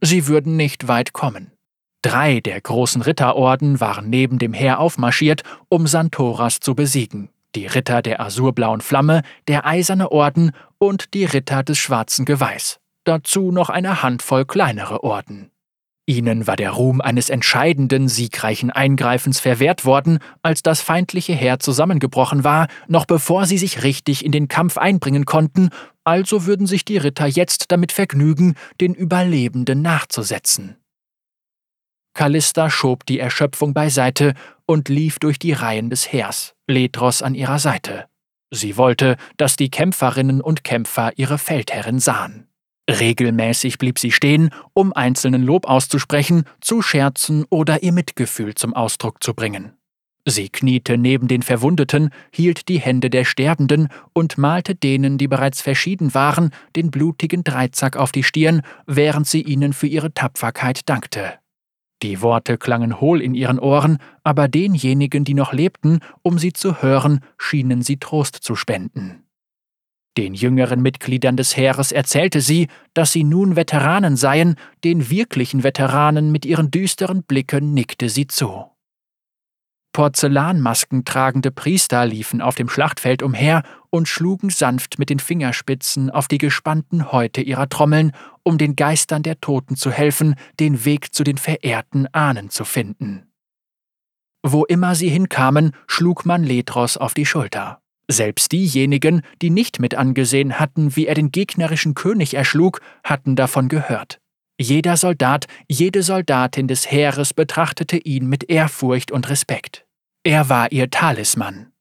Sie 0.00 0.28
würden 0.28 0.56
nicht 0.56 0.86
weit 0.86 1.12
kommen. 1.12 1.57
Drei 2.02 2.38
der 2.40 2.60
großen 2.60 3.02
Ritterorden 3.02 3.80
waren 3.80 4.08
neben 4.08 4.38
dem 4.38 4.52
Heer 4.52 4.78
aufmarschiert, 4.78 5.42
um 5.68 5.86
Santoras 5.88 6.60
zu 6.60 6.76
besiegen. 6.76 7.30
Die 7.56 7.66
Ritter 7.66 8.02
der 8.02 8.20
azurblauen 8.20 8.80
Flamme, 8.80 9.22
der 9.48 9.66
Eiserne 9.66 10.12
Orden 10.12 10.52
und 10.78 11.12
die 11.14 11.24
Ritter 11.24 11.64
des 11.64 11.78
schwarzen 11.78 12.24
Geweihs. 12.24 12.78
Dazu 13.04 13.50
noch 13.50 13.68
eine 13.68 14.02
Handvoll 14.02 14.44
kleinere 14.44 15.02
Orden. 15.02 15.50
Ihnen 16.06 16.46
war 16.46 16.56
der 16.56 16.70
Ruhm 16.70 17.00
eines 17.00 17.30
entscheidenden, 17.30 18.08
siegreichen 18.08 18.70
Eingreifens 18.70 19.40
verwehrt 19.40 19.84
worden, 19.84 20.20
als 20.40 20.62
das 20.62 20.80
feindliche 20.80 21.34
Heer 21.34 21.58
zusammengebrochen 21.58 22.44
war, 22.44 22.68
noch 22.86 23.04
bevor 23.06 23.44
sie 23.44 23.58
sich 23.58 23.82
richtig 23.82 24.24
in 24.24 24.32
den 24.32 24.48
Kampf 24.48 24.78
einbringen 24.78 25.26
konnten, 25.26 25.68
also 26.04 26.46
würden 26.46 26.66
sich 26.66 26.84
die 26.84 26.96
Ritter 26.96 27.26
jetzt 27.26 27.72
damit 27.72 27.92
vergnügen, 27.92 28.54
den 28.80 28.94
Überlebenden 28.94 29.82
nachzusetzen. 29.82 30.76
Callista 32.18 32.68
schob 32.68 33.06
die 33.06 33.20
Erschöpfung 33.20 33.74
beiseite 33.74 34.34
und 34.66 34.88
lief 34.88 35.20
durch 35.20 35.38
die 35.38 35.52
Reihen 35.52 35.88
des 35.88 36.12
Heers, 36.12 36.56
Letros 36.66 37.22
an 37.22 37.36
ihrer 37.36 37.60
Seite. 37.60 38.06
Sie 38.50 38.76
wollte, 38.76 39.16
dass 39.36 39.54
die 39.54 39.70
Kämpferinnen 39.70 40.40
und 40.40 40.64
Kämpfer 40.64 41.12
ihre 41.14 41.38
Feldherrin 41.38 42.00
sahen. 42.00 42.48
Regelmäßig 42.90 43.78
blieb 43.78 44.00
sie 44.00 44.10
stehen, 44.10 44.50
um 44.74 44.92
einzelnen 44.92 45.44
Lob 45.44 45.68
auszusprechen, 45.68 46.42
zu 46.60 46.82
scherzen 46.82 47.44
oder 47.50 47.84
ihr 47.84 47.92
Mitgefühl 47.92 48.56
zum 48.56 48.74
Ausdruck 48.74 49.22
zu 49.22 49.32
bringen. 49.32 49.74
Sie 50.26 50.48
kniete 50.48 50.98
neben 50.98 51.28
den 51.28 51.42
Verwundeten, 51.42 52.10
hielt 52.34 52.66
die 52.66 52.80
Hände 52.80 53.10
der 53.10 53.26
Sterbenden 53.26 53.90
und 54.12 54.38
malte 54.38 54.74
denen, 54.74 55.18
die 55.18 55.28
bereits 55.28 55.62
verschieden 55.62 56.14
waren, 56.14 56.50
den 56.74 56.90
blutigen 56.90 57.44
Dreizack 57.44 57.96
auf 57.96 58.10
die 58.10 58.24
Stirn, 58.24 58.62
während 58.88 59.28
sie 59.28 59.42
ihnen 59.42 59.72
für 59.72 59.86
ihre 59.86 60.12
Tapferkeit 60.12 60.80
dankte. 60.88 61.38
Die 62.02 62.22
Worte 62.22 62.58
klangen 62.58 63.00
hohl 63.00 63.20
in 63.20 63.34
ihren 63.34 63.58
Ohren, 63.58 63.98
aber 64.22 64.46
denjenigen, 64.48 65.24
die 65.24 65.34
noch 65.34 65.52
lebten, 65.52 66.00
um 66.22 66.38
sie 66.38 66.52
zu 66.52 66.80
hören, 66.80 67.20
schienen 67.38 67.82
sie 67.82 67.96
Trost 67.96 68.36
zu 68.36 68.54
spenden. 68.54 69.24
Den 70.16 70.34
jüngeren 70.34 70.82
Mitgliedern 70.82 71.36
des 71.36 71.56
Heeres 71.56 71.92
erzählte 71.92 72.40
sie, 72.40 72.68
dass 72.92 73.12
sie 73.12 73.24
nun 73.24 73.56
Veteranen 73.56 74.16
seien, 74.16 74.56
den 74.82 75.10
wirklichen 75.10 75.62
Veteranen 75.62 76.32
mit 76.32 76.44
ihren 76.44 76.70
düsteren 76.70 77.22
Blicken 77.22 77.72
nickte 77.74 78.08
sie 78.08 78.26
zu. 78.26 78.64
Porzellanmasken 79.98 81.04
tragende 81.04 81.50
Priester 81.50 82.06
liefen 82.06 82.40
auf 82.40 82.54
dem 82.54 82.68
Schlachtfeld 82.68 83.20
umher 83.20 83.64
und 83.90 84.06
schlugen 84.06 84.48
sanft 84.48 85.00
mit 85.00 85.10
den 85.10 85.18
Fingerspitzen 85.18 86.08
auf 86.08 86.28
die 86.28 86.38
gespannten 86.38 87.10
Häute 87.10 87.40
ihrer 87.40 87.68
Trommeln, 87.68 88.12
um 88.44 88.58
den 88.58 88.76
Geistern 88.76 89.24
der 89.24 89.40
Toten 89.40 89.74
zu 89.74 89.90
helfen, 89.90 90.36
den 90.60 90.84
Weg 90.84 91.12
zu 91.16 91.24
den 91.24 91.36
verehrten 91.36 92.06
Ahnen 92.14 92.48
zu 92.48 92.64
finden. 92.64 93.26
Wo 94.46 94.64
immer 94.64 94.94
sie 94.94 95.08
hinkamen, 95.08 95.72
schlug 95.88 96.24
man 96.24 96.44
Letros 96.44 96.96
auf 96.96 97.12
die 97.12 97.26
Schulter. 97.26 97.80
Selbst 98.06 98.52
diejenigen, 98.52 99.22
die 99.42 99.50
nicht 99.50 99.80
mit 99.80 99.96
angesehen 99.96 100.60
hatten, 100.60 100.94
wie 100.94 101.08
er 101.08 101.16
den 101.16 101.32
gegnerischen 101.32 101.94
König 101.94 102.34
erschlug, 102.34 102.80
hatten 103.02 103.34
davon 103.34 103.68
gehört. 103.68 104.20
Jeder 104.60 104.96
Soldat, 104.96 105.46
jede 105.68 106.04
Soldatin 106.04 106.68
des 106.68 106.88
Heeres 106.88 107.34
betrachtete 107.34 107.96
ihn 107.96 108.28
mit 108.28 108.48
Ehrfurcht 108.48 109.10
und 109.10 109.28
Respekt. 109.28 109.87
Er 110.28 110.50
war 110.50 110.72
ihr 110.72 110.90
Talisman. 110.90 111.72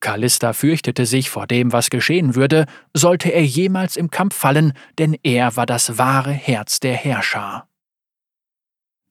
Callista 0.00 0.52
fürchtete 0.52 1.06
sich 1.06 1.30
vor 1.30 1.46
dem, 1.46 1.72
was 1.72 1.88
geschehen 1.88 2.34
würde, 2.34 2.66
sollte 2.92 3.30
er 3.30 3.46
jemals 3.46 3.96
im 3.96 4.10
Kampf 4.10 4.36
fallen, 4.36 4.74
denn 4.98 5.16
er 5.22 5.56
war 5.56 5.64
das 5.64 5.96
wahre 5.96 6.30
Herz 6.30 6.80
der 6.80 6.92
Herrscher. 6.92 7.66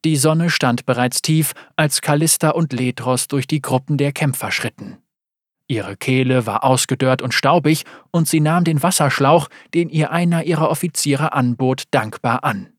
Die 0.06 0.16
Sonne 0.16 0.52
stand 0.52 0.86
bereits 0.86 1.24
tief, 1.24 1.54
als 1.76 2.02
Callista 2.02 2.52
und 2.52 2.72
Letros 2.72 3.28
durch 3.28 3.48
die 3.48 3.64
Gruppen 3.64 3.98
der 3.98 4.12
Kämpfer 4.12 4.52
schritten. 4.52 5.00
Ihre 5.68 5.98
Kehle 5.98 6.46
war 6.46 6.64
ausgedörrt 6.64 7.24
und 7.24 7.34
staubig, 7.34 7.86
und 8.12 8.28
sie 8.28 8.42
nahm 8.42 8.64
den 8.64 8.84
Wasserschlauch, 8.84 9.48
den 9.74 9.90
ihr 9.90 10.12
einer 10.12 10.44
ihrer 10.44 10.70
Offiziere 10.70 11.34
anbot, 11.34 11.86
dankbar 11.90 12.44
an. 12.44 12.74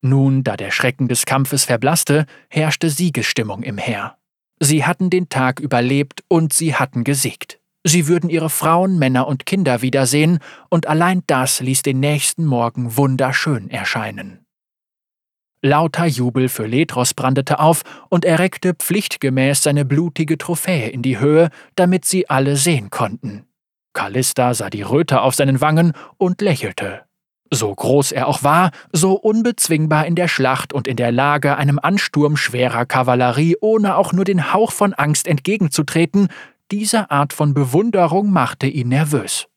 Nun, 0.00 0.42
da 0.42 0.56
der 0.56 0.72
Schrecken 0.72 1.06
des 1.06 1.24
Kampfes 1.24 1.66
verblasste, 1.66 2.26
herrschte 2.48 2.90
Siegesstimmung 2.90 3.62
im 3.62 3.78
Heer. 3.78 4.18
Sie 4.64 4.84
hatten 4.84 5.10
den 5.10 5.28
Tag 5.28 5.58
überlebt 5.58 6.22
und 6.28 6.52
sie 6.52 6.76
hatten 6.76 7.02
gesiegt. 7.02 7.58
Sie 7.82 8.06
würden 8.06 8.30
ihre 8.30 8.48
Frauen, 8.48 8.96
Männer 8.96 9.26
und 9.26 9.44
Kinder 9.44 9.82
wiedersehen, 9.82 10.38
und 10.68 10.86
allein 10.86 11.24
das 11.26 11.58
ließ 11.58 11.82
den 11.82 11.98
nächsten 11.98 12.44
Morgen 12.44 12.96
wunderschön 12.96 13.68
erscheinen. 13.70 14.46
Lauter 15.62 16.06
Jubel 16.06 16.48
für 16.48 16.66
Letros 16.66 17.12
brandete 17.12 17.58
auf 17.58 17.82
und 18.08 18.24
er 18.24 18.38
reckte 18.38 18.74
pflichtgemäß 18.74 19.64
seine 19.64 19.84
blutige 19.84 20.38
Trophäe 20.38 20.90
in 20.90 21.02
die 21.02 21.18
Höhe, 21.18 21.50
damit 21.74 22.04
sie 22.04 22.30
alle 22.30 22.54
sehen 22.54 22.88
konnten. 22.90 23.46
Callista 23.94 24.54
sah 24.54 24.70
die 24.70 24.82
Röte 24.82 25.22
auf 25.22 25.34
seinen 25.34 25.60
Wangen 25.60 25.92
und 26.18 26.40
lächelte. 26.40 27.02
So 27.54 27.74
groß 27.74 28.12
er 28.12 28.28
auch 28.28 28.42
war, 28.42 28.70
so 28.92 29.12
unbezwingbar 29.12 30.06
in 30.06 30.14
der 30.14 30.26
Schlacht 30.26 30.72
und 30.72 30.88
in 30.88 30.96
der 30.96 31.12
Lage, 31.12 31.58
einem 31.58 31.78
Ansturm 31.78 32.38
schwerer 32.38 32.86
Kavallerie 32.86 33.58
ohne 33.60 33.96
auch 33.96 34.14
nur 34.14 34.24
den 34.24 34.54
Hauch 34.54 34.72
von 34.72 34.94
Angst 34.94 35.26
entgegenzutreten, 35.26 36.28
diese 36.70 37.10
Art 37.10 37.34
von 37.34 37.52
Bewunderung 37.52 38.30
machte 38.30 38.66
ihn 38.66 38.88
nervös. 38.88 39.48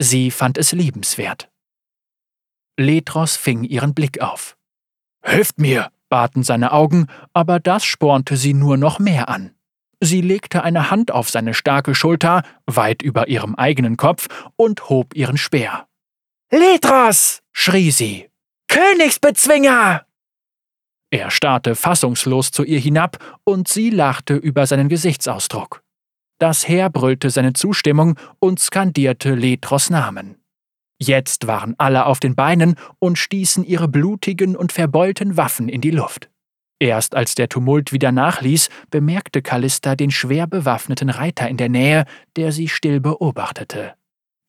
Sie 0.00 0.32
fand 0.32 0.58
es 0.58 0.72
liebenswert. 0.72 1.48
Letros 2.76 3.36
fing 3.36 3.62
ihren 3.62 3.94
Blick 3.94 4.20
auf. 4.20 4.56
Helft 5.22 5.60
mir, 5.60 5.92
baten 6.08 6.42
seine 6.42 6.72
Augen, 6.72 7.06
aber 7.32 7.60
das 7.60 7.84
spornte 7.84 8.36
sie 8.36 8.54
nur 8.54 8.76
noch 8.76 8.98
mehr 8.98 9.28
an. 9.28 9.52
Sie 10.00 10.20
legte 10.20 10.64
eine 10.64 10.90
Hand 10.90 11.12
auf 11.12 11.30
seine 11.30 11.54
starke 11.54 11.94
Schulter, 11.94 12.42
weit 12.66 13.02
über 13.02 13.28
ihrem 13.28 13.54
eigenen 13.54 13.96
Kopf, 13.96 14.26
und 14.56 14.88
hob 14.88 15.14
ihren 15.14 15.36
Speer. 15.36 15.86
Letros! 16.56 17.42
schrie 17.52 17.90
sie. 17.90 18.30
Königsbezwinger! 18.68 20.06
Er 21.10 21.30
starrte 21.30 21.74
fassungslos 21.74 22.50
zu 22.50 22.64
ihr 22.64 22.78
hinab, 22.78 23.18
und 23.44 23.68
sie 23.68 23.90
lachte 23.90 24.34
über 24.34 24.66
seinen 24.66 24.88
Gesichtsausdruck. 24.88 25.82
Das 26.38 26.66
Heer 26.66 26.88
brüllte 26.88 27.28
seine 27.28 27.52
Zustimmung 27.52 28.18
und 28.38 28.58
skandierte 28.58 29.34
Letros 29.34 29.90
Namen. 29.90 30.36
Jetzt 30.98 31.46
waren 31.46 31.74
alle 31.76 32.06
auf 32.06 32.20
den 32.20 32.34
Beinen 32.34 32.76
und 32.98 33.18
stießen 33.18 33.62
ihre 33.62 33.86
blutigen 33.86 34.56
und 34.56 34.72
verbeulten 34.72 35.36
Waffen 35.36 35.68
in 35.68 35.82
die 35.82 35.90
Luft. 35.90 36.30
Erst 36.78 37.14
als 37.14 37.34
der 37.34 37.50
Tumult 37.50 37.92
wieder 37.92 38.12
nachließ, 38.12 38.70
bemerkte 38.90 39.42
Callista 39.42 39.94
den 39.94 40.10
schwer 40.10 40.46
bewaffneten 40.46 41.10
Reiter 41.10 41.48
in 41.50 41.58
der 41.58 41.68
Nähe, 41.68 42.06
der 42.36 42.50
sie 42.50 42.68
still 42.68 43.00
beobachtete. 43.00 43.94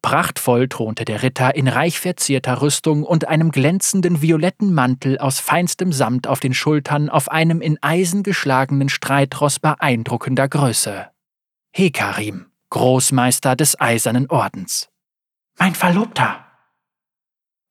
Prachtvoll 0.07 0.69
thronte 0.69 1.03
der 1.03 1.21
Ritter 1.21 1.53
in 1.55 1.67
reich 1.67 1.99
verzierter 1.99 2.61
Rüstung 2.61 3.03
und 3.03 3.27
einem 3.27 3.51
glänzenden 3.51 4.21
violetten 4.21 4.73
Mantel 4.73 5.17
aus 5.17 5.41
feinstem 5.41 5.91
Samt 5.91 6.27
auf 6.27 6.39
den 6.39 6.53
Schultern 6.53 7.09
auf 7.09 7.29
einem 7.29 7.59
in 7.59 7.77
Eisen 7.83 8.23
geschlagenen 8.23 8.87
Streitross 8.87 9.59
beeindruckender 9.59 10.47
Größe. 10.47 11.09
Hekarim, 11.73 12.45
Großmeister 12.69 13.57
des 13.57 13.81
Eisernen 13.81 14.29
Ordens. 14.29 14.87
Mein 15.59 15.75
Verlobter! 15.75 16.45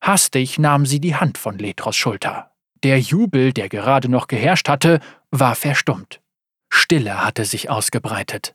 Hastig 0.02 0.59
nahm 0.59 0.85
sie 0.85 1.00
die 1.00 1.16
Hand 1.16 1.38
von 1.38 1.57
Letros 1.57 1.97
Schulter. 1.97 2.50
Der 2.83 3.00
Jubel, 3.00 3.55
der 3.55 3.71
gerade 3.71 4.11
noch 4.11 4.26
geherrscht 4.26 4.69
hatte, 4.69 5.00
war 5.31 5.55
verstummt. 5.55 6.21
Stille 6.69 7.25
hatte 7.25 7.47
sich 7.47 7.71
ausgebreitet. 7.71 8.55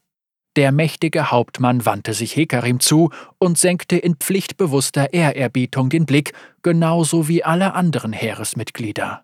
Der 0.58 0.74
mächtige 0.74 1.32
Hauptmann 1.32 1.86
wandte 1.86 2.14
sich 2.14 2.36
Hekarim 2.36 2.82
zu 2.82 3.10
und 3.40 3.58
senkte 3.58 3.96
in 3.96 4.16
pflichtbewusster 4.16 5.14
Ehrerbietung 5.14 5.90
den 5.90 6.06
Blick, 6.06 6.34
genauso 6.62 7.30
wie 7.30 7.44
alle 7.44 7.74
anderen 7.74 8.12
Heeresmitglieder. 8.12 9.24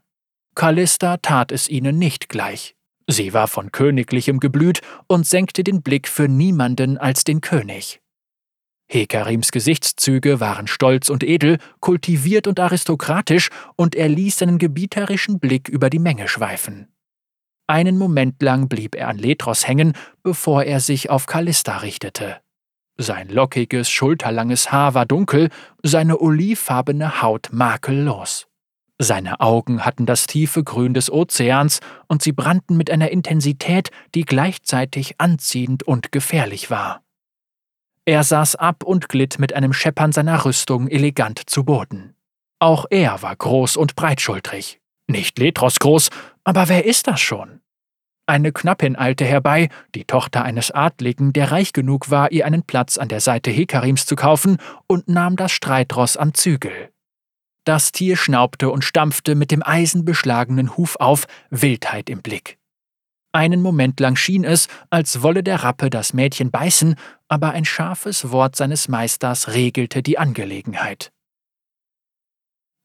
Callista 0.56 1.18
tat 1.18 1.52
es 1.52 1.68
ihnen 1.68 2.00
nicht 2.00 2.30
gleich. 2.30 2.76
Sie 3.08 3.34
war 3.34 3.48
von 3.48 3.72
königlichem 3.72 4.40
Geblüt 4.40 4.82
und 5.08 5.28
senkte 5.28 5.64
den 5.64 5.82
Blick 5.82 6.08
für 6.08 6.28
niemanden 6.28 6.98
als 6.98 7.24
den 7.26 7.42
König. 7.42 8.02
Hekarims 8.90 9.52
Gesichtszüge 9.52 10.40
waren 10.40 10.68
stolz 10.68 11.10
und 11.10 11.24
edel, 11.24 11.58
kultiviert 11.82 12.48
und 12.48 12.60
aristokratisch, 12.60 13.50
und 13.76 13.96
er 13.96 14.08
ließ 14.08 14.40
seinen 14.40 14.60
gebieterischen 14.60 15.40
Blick 15.40 15.68
über 15.68 15.90
die 15.90 16.00
Menge 16.00 16.30
schweifen. 16.30 16.88
Einen 17.68 17.98
Moment 17.98 18.42
lang 18.42 18.70
blieb 18.70 18.96
er 18.96 19.10
an 19.10 19.18
Letros 19.18 19.68
hängen, 19.68 19.94
bevor 20.24 20.64
er 20.64 20.80
sich 20.80 21.10
auf 21.10 21.26
Callista 21.26 21.78
richtete. 21.78 22.38
Sein 22.98 23.28
lockiges, 23.30 23.90
schulterlanges 23.90 24.72
Haar 24.72 24.94
war 24.94 25.06
dunkel, 25.06 25.50
seine 25.84 26.20
olivfarbene 26.20 27.22
Haut 27.22 27.50
makellos. 27.52 28.48
Seine 29.00 29.42
Augen 29.42 29.86
hatten 29.86 30.08
das 30.08 30.26
tiefe 30.26 30.64
Grün 30.64 30.96
des 30.96 31.12
Ozeans 31.12 31.82
und 32.08 32.24
sie 32.24 32.32
brannten 32.32 32.78
mit 32.78 32.90
einer 32.90 33.12
Intensität, 33.12 33.92
die 34.16 34.24
gleichzeitig 34.24 35.20
anziehend 35.20 35.84
und 35.84 36.12
gefährlich 36.12 36.72
war. 36.72 37.04
Er 38.06 38.24
saß 38.24 38.56
ab 38.56 38.84
und 38.84 39.10
glitt 39.10 39.38
mit 39.38 39.54
einem 39.54 39.74
Scheppern 39.74 40.14
seiner 40.14 40.46
Rüstung 40.46 40.88
elegant 40.88 41.42
zu 41.46 41.66
Boden. 41.66 42.16
Auch 42.60 42.86
er 42.90 43.22
war 43.22 43.36
groß 43.36 43.78
und 43.78 43.96
breitschultrig. 43.96 44.80
Nicht 45.08 45.38
Letros 45.38 45.80
groß, 45.80 46.10
aber 46.48 46.70
wer 46.70 46.86
ist 46.86 47.08
das 47.08 47.20
schon? 47.20 47.60
Eine 48.26 48.54
Knappin 48.54 48.96
eilte 48.96 49.26
herbei, 49.26 49.68
die 49.94 50.06
Tochter 50.06 50.44
eines 50.44 50.72
Adligen, 50.72 51.34
der 51.34 51.52
reich 51.52 51.74
genug 51.74 52.10
war, 52.10 52.32
ihr 52.32 52.46
einen 52.46 52.64
Platz 52.64 52.98
an 52.98 53.10
der 53.10 53.20
Seite 53.20 53.52
Hekarims 53.52 54.06
zu 54.06 54.16
kaufen, 54.16 54.56
und 54.88 55.10
nahm 55.10 55.36
das 55.36 55.52
Streitross 55.52 56.16
am 56.16 56.34
Zügel. 56.34 56.94
Das 57.66 57.92
Tier 57.92 58.16
schnaubte 58.16 58.70
und 58.70 58.86
stampfte 58.86 59.36
mit 59.36 59.52
dem 59.52 59.62
eisenbeschlagenen 59.62 60.78
Huf 60.78 60.96
auf, 60.96 61.28
Wildheit 61.50 62.10
im 62.10 62.22
Blick. 62.22 62.58
Einen 63.34 63.62
Moment 63.62 64.00
lang 64.00 64.16
schien 64.16 64.46
es, 64.46 64.70
als 64.90 65.22
wolle 65.24 65.44
der 65.44 65.64
Rappe 65.64 65.90
das 65.90 66.14
Mädchen 66.14 66.50
beißen, 66.50 66.96
aber 67.28 67.52
ein 67.52 67.66
scharfes 67.66 68.32
Wort 68.32 68.56
seines 68.56 68.88
Meisters 68.88 69.50
regelte 69.50 70.02
die 70.02 70.18
Angelegenheit. 70.18 71.12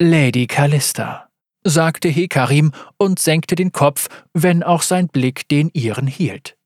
Lady 0.00 0.48
Callista, 0.48 1.28
sagte 1.64 2.08
Hekarim 2.08 2.72
und 2.96 3.18
senkte 3.18 3.54
den 3.54 3.72
Kopf, 3.72 4.08
wenn 4.32 4.62
auch 4.62 4.82
sein 4.82 5.08
Blick 5.08 5.48
den 5.48 5.70
ihren 5.72 6.06
hielt. 6.06 6.56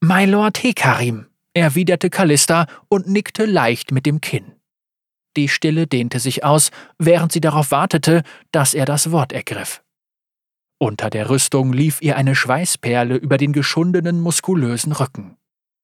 My 0.00 0.24
Lord 0.24 0.62
Hekarim, 0.62 1.26
erwiderte 1.54 2.10
Callista 2.10 2.66
und 2.88 3.08
nickte 3.08 3.46
leicht 3.46 3.90
mit 3.90 4.06
dem 4.06 4.20
Kinn. 4.20 4.52
Die 5.36 5.48
Stille 5.48 5.86
dehnte 5.86 6.18
sich 6.18 6.44
aus, 6.44 6.70
während 6.98 7.32
sie 7.32 7.40
darauf 7.40 7.70
wartete, 7.70 8.22
dass 8.52 8.74
er 8.74 8.84
das 8.84 9.10
Wort 9.10 9.32
ergriff. 9.32 9.82
Unter 10.78 11.08
der 11.08 11.30
Rüstung 11.30 11.72
lief 11.72 12.02
ihr 12.02 12.16
eine 12.16 12.34
Schweißperle 12.34 13.16
über 13.16 13.38
den 13.38 13.52
geschundenen, 13.52 14.20
muskulösen 14.20 14.92
Rücken. 14.92 15.36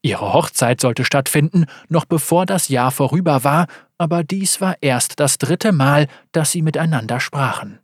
Ihre 0.03 0.33
Hochzeit 0.33 0.81
sollte 0.81 1.05
stattfinden, 1.05 1.67
noch 1.89 2.05
bevor 2.05 2.45
das 2.45 2.69
Jahr 2.69 2.91
vorüber 2.91 3.45
war, 3.45 3.69
aber 3.99 4.25
dies 4.25 4.61
war 4.61 4.77
erst 4.81 5.21
das 5.21 5.39
dritte 5.39 5.73
Mal, 5.73 6.09
dass 6.33 6.51
sie 6.51 6.61
miteinander 6.61 7.21
sprachen. 7.21 7.79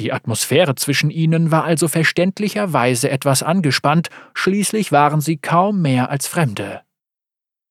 Die 0.00 0.12
Atmosphäre 0.12 0.76
zwischen 0.76 1.10
ihnen 1.10 1.50
war 1.50 1.64
also 1.64 1.88
verständlicherweise 1.88 3.10
etwas 3.10 3.42
angespannt, 3.42 4.10
schließlich 4.34 4.92
waren 4.92 5.20
sie 5.20 5.38
kaum 5.38 5.82
mehr 5.82 6.10
als 6.10 6.28
Fremde. 6.28 6.82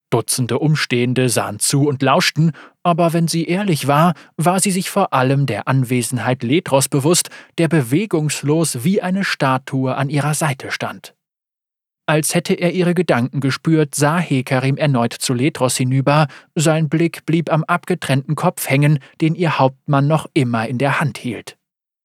Dutzende 0.10 0.60
Umstehende 0.60 1.28
sahen 1.28 1.60
zu 1.60 1.86
und 1.86 2.02
lauschten, 2.02 2.52
aber 2.82 3.12
wenn 3.12 3.28
sie 3.28 3.46
ehrlich 3.46 3.88
war, 3.88 4.14
war 4.38 4.60
sie 4.62 4.72
sich 4.72 4.90
vor 4.90 5.14
allem 5.14 5.46
der 5.46 5.68
Anwesenheit 5.68 6.44
Letros 6.44 6.88
bewusst, 6.88 7.30
der 7.58 7.68
bewegungslos 7.68 8.86
wie 8.86 9.02
eine 9.02 9.26
Statue 9.26 9.96
an 9.96 10.10
ihrer 10.10 10.34
Seite 10.34 10.72
stand. 10.72 11.14
Als 12.10 12.34
hätte 12.34 12.54
er 12.54 12.72
ihre 12.72 12.94
Gedanken 12.94 13.42
gespürt, 13.42 13.96
sah 13.96 14.18
Hekarim 14.18 14.78
erneut 14.78 15.12
zu 15.12 15.34
Letros 15.34 15.76
hinüber, 15.76 16.28
sein 16.56 16.88
Blick 16.88 17.26
blieb 17.26 17.52
am 17.52 17.66
abgetrennten 17.66 18.36
Kopf 18.36 18.70
hängen, 18.70 19.00
den 19.20 19.36
ihr 19.36 19.60
Hauptmann 19.60 20.08
noch 20.08 20.30
immer 20.34 20.70
in 20.70 20.78
der 20.78 21.02
Hand 21.02 21.18
hielt. 21.18 21.58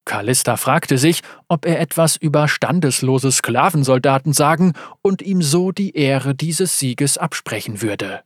Callista 0.05 0.57
fragte 0.57 0.97
sich, 0.97 1.21
ob 1.47 1.65
er 1.65 1.79
etwas 1.79 2.17
über 2.17 2.47
standeslose 2.47 3.31
Sklavensoldaten 3.31 4.33
sagen 4.33 4.73
und 5.01 5.21
ihm 5.21 5.41
so 5.41 5.71
die 5.71 5.95
Ehre 5.95 6.35
dieses 6.35 6.77
Sieges 6.77 7.17
absprechen 7.17 7.81
würde. 7.81 8.23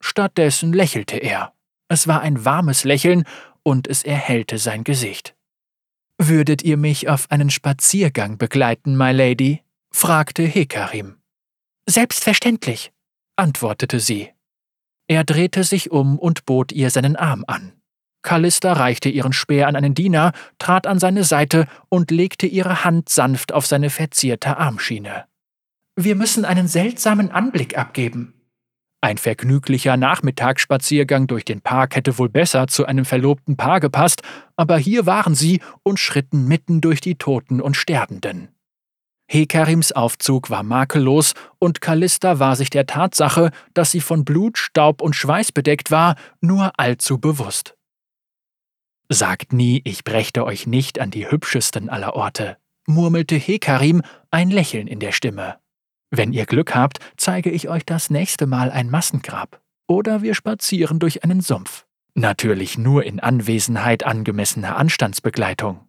Stattdessen 0.00 0.72
lächelte 0.72 1.16
er. 1.16 1.52
Es 1.88 2.06
war 2.06 2.20
ein 2.20 2.44
warmes 2.44 2.84
Lächeln 2.84 3.24
und 3.62 3.88
es 3.88 4.02
erhellte 4.04 4.58
sein 4.58 4.84
Gesicht. 4.84 5.34
Würdet 6.18 6.62
ihr 6.62 6.76
mich 6.76 7.08
auf 7.08 7.30
einen 7.30 7.50
Spaziergang 7.50 8.38
begleiten, 8.38 8.96
my 8.96 9.10
Lady? 9.10 9.62
fragte 9.90 10.42
Hekarim. 10.44 11.16
Selbstverständlich, 11.86 12.92
antwortete 13.36 13.98
sie. 13.98 14.30
Er 15.08 15.24
drehte 15.24 15.64
sich 15.64 15.90
um 15.90 16.18
und 16.18 16.44
bot 16.44 16.70
ihr 16.70 16.90
seinen 16.90 17.16
Arm 17.16 17.44
an. 17.48 17.79
Callista 18.22 18.74
reichte 18.74 19.08
ihren 19.08 19.32
Speer 19.32 19.68
an 19.68 19.76
einen 19.76 19.94
Diener, 19.94 20.32
trat 20.58 20.86
an 20.86 20.98
seine 20.98 21.24
Seite 21.24 21.66
und 21.88 22.10
legte 22.10 22.46
ihre 22.46 22.84
Hand 22.84 23.08
sanft 23.08 23.52
auf 23.52 23.66
seine 23.66 23.90
verzierte 23.90 24.58
Armschiene. 24.58 25.24
Wir 25.96 26.14
müssen 26.14 26.44
einen 26.44 26.68
seltsamen 26.68 27.30
Anblick 27.30 27.76
abgeben. 27.76 28.34
Ein 29.02 29.16
vergnüglicher 29.16 29.96
Nachmittagsspaziergang 29.96 31.26
durch 31.26 31.46
den 31.46 31.62
Park 31.62 31.96
hätte 31.96 32.18
wohl 32.18 32.28
besser 32.28 32.66
zu 32.66 32.84
einem 32.84 33.06
verlobten 33.06 33.56
Paar 33.56 33.80
gepasst, 33.80 34.22
aber 34.56 34.76
hier 34.76 35.06
waren 35.06 35.34
sie 35.34 35.60
und 35.82 35.98
schritten 35.98 36.46
mitten 36.46 36.82
durch 36.82 37.00
die 37.00 37.14
Toten 37.14 37.62
und 37.62 37.76
Sterbenden. 37.76 38.48
Hekarims 39.26 39.92
Aufzug 39.92 40.50
war 40.50 40.62
makellos 40.62 41.34
und 41.58 41.80
Callista 41.80 42.40
war 42.40 42.56
sich 42.56 42.68
der 42.68 42.86
Tatsache, 42.86 43.52
dass 43.72 43.90
sie 43.90 44.00
von 44.00 44.24
Blut, 44.24 44.58
Staub 44.58 45.00
und 45.00 45.16
Schweiß 45.16 45.52
bedeckt 45.52 45.90
war, 45.90 46.16
nur 46.40 46.72
allzu 46.78 47.18
bewusst. 47.18 47.76
Sagt 49.12 49.52
nie, 49.52 49.82
ich 49.84 50.04
brächte 50.04 50.44
euch 50.44 50.68
nicht 50.68 51.00
an 51.00 51.10
die 51.10 51.28
hübschesten 51.28 51.88
aller 51.88 52.14
Orte, 52.14 52.58
murmelte 52.86 53.34
Hekarim, 53.34 54.02
ein 54.30 54.50
Lächeln 54.50 54.86
in 54.86 55.00
der 55.00 55.10
Stimme. 55.10 55.56
Wenn 56.12 56.32
ihr 56.32 56.46
Glück 56.46 56.76
habt, 56.76 56.98
zeige 57.16 57.50
ich 57.50 57.68
euch 57.68 57.84
das 57.84 58.10
nächste 58.10 58.46
Mal 58.46 58.70
ein 58.70 58.88
Massengrab. 58.88 59.60
Oder 59.88 60.22
wir 60.22 60.34
spazieren 60.34 61.00
durch 61.00 61.24
einen 61.24 61.40
Sumpf. 61.40 61.86
Natürlich 62.14 62.78
nur 62.78 63.02
in 63.02 63.18
Anwesenheit 63.18 64.06
angemessener 64.06 64.76
Anstandsbegleitung. 64.76 65.88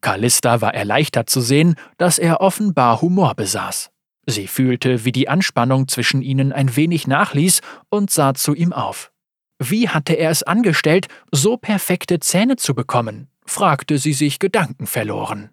Callista 0.00 0.62
war 0.62 0.74
erleichtert 0.74 1.28
zu 1.28 1.42
sehen, 1.42 1.74
dass 1.98 2.18
er 2.18 2.40
offenbar 2.40 3.02
Humor 3.02 3.34
besaß. 3.34 3.90
Sie 4.26 4.46
fühlte, 4.46 5.04
wie 5.04 5.12
die 5.12 5.28
Anspannung 5.28 5.86
zwischen 5.86 6.22
ihnen 6.22 6.54
ein 6.54 6.76
wenig 6.76 7.06
nachließ 7.06 7.60
und 7.90 8.10
sah 8.10 8.32
zu 8.32 8.54
ihm 8.54 8.72
auf. 8.72 9.12
Wie 9.58 9.88
hatte 9.88 10.14
er 10.14 10.30
es 10.30 10.42
angestellt, 10.42 11.08
so 11.32 11.56
perfekte 11.56 12.20
Zähne 12.20 12.56
zu 12.56 12.74
bekommen? 12.74 13.28
fragte 13.44 13.98
sie 13.98 14.12
sich 14.12 14.38
gedankenverloren. 14.38 15.50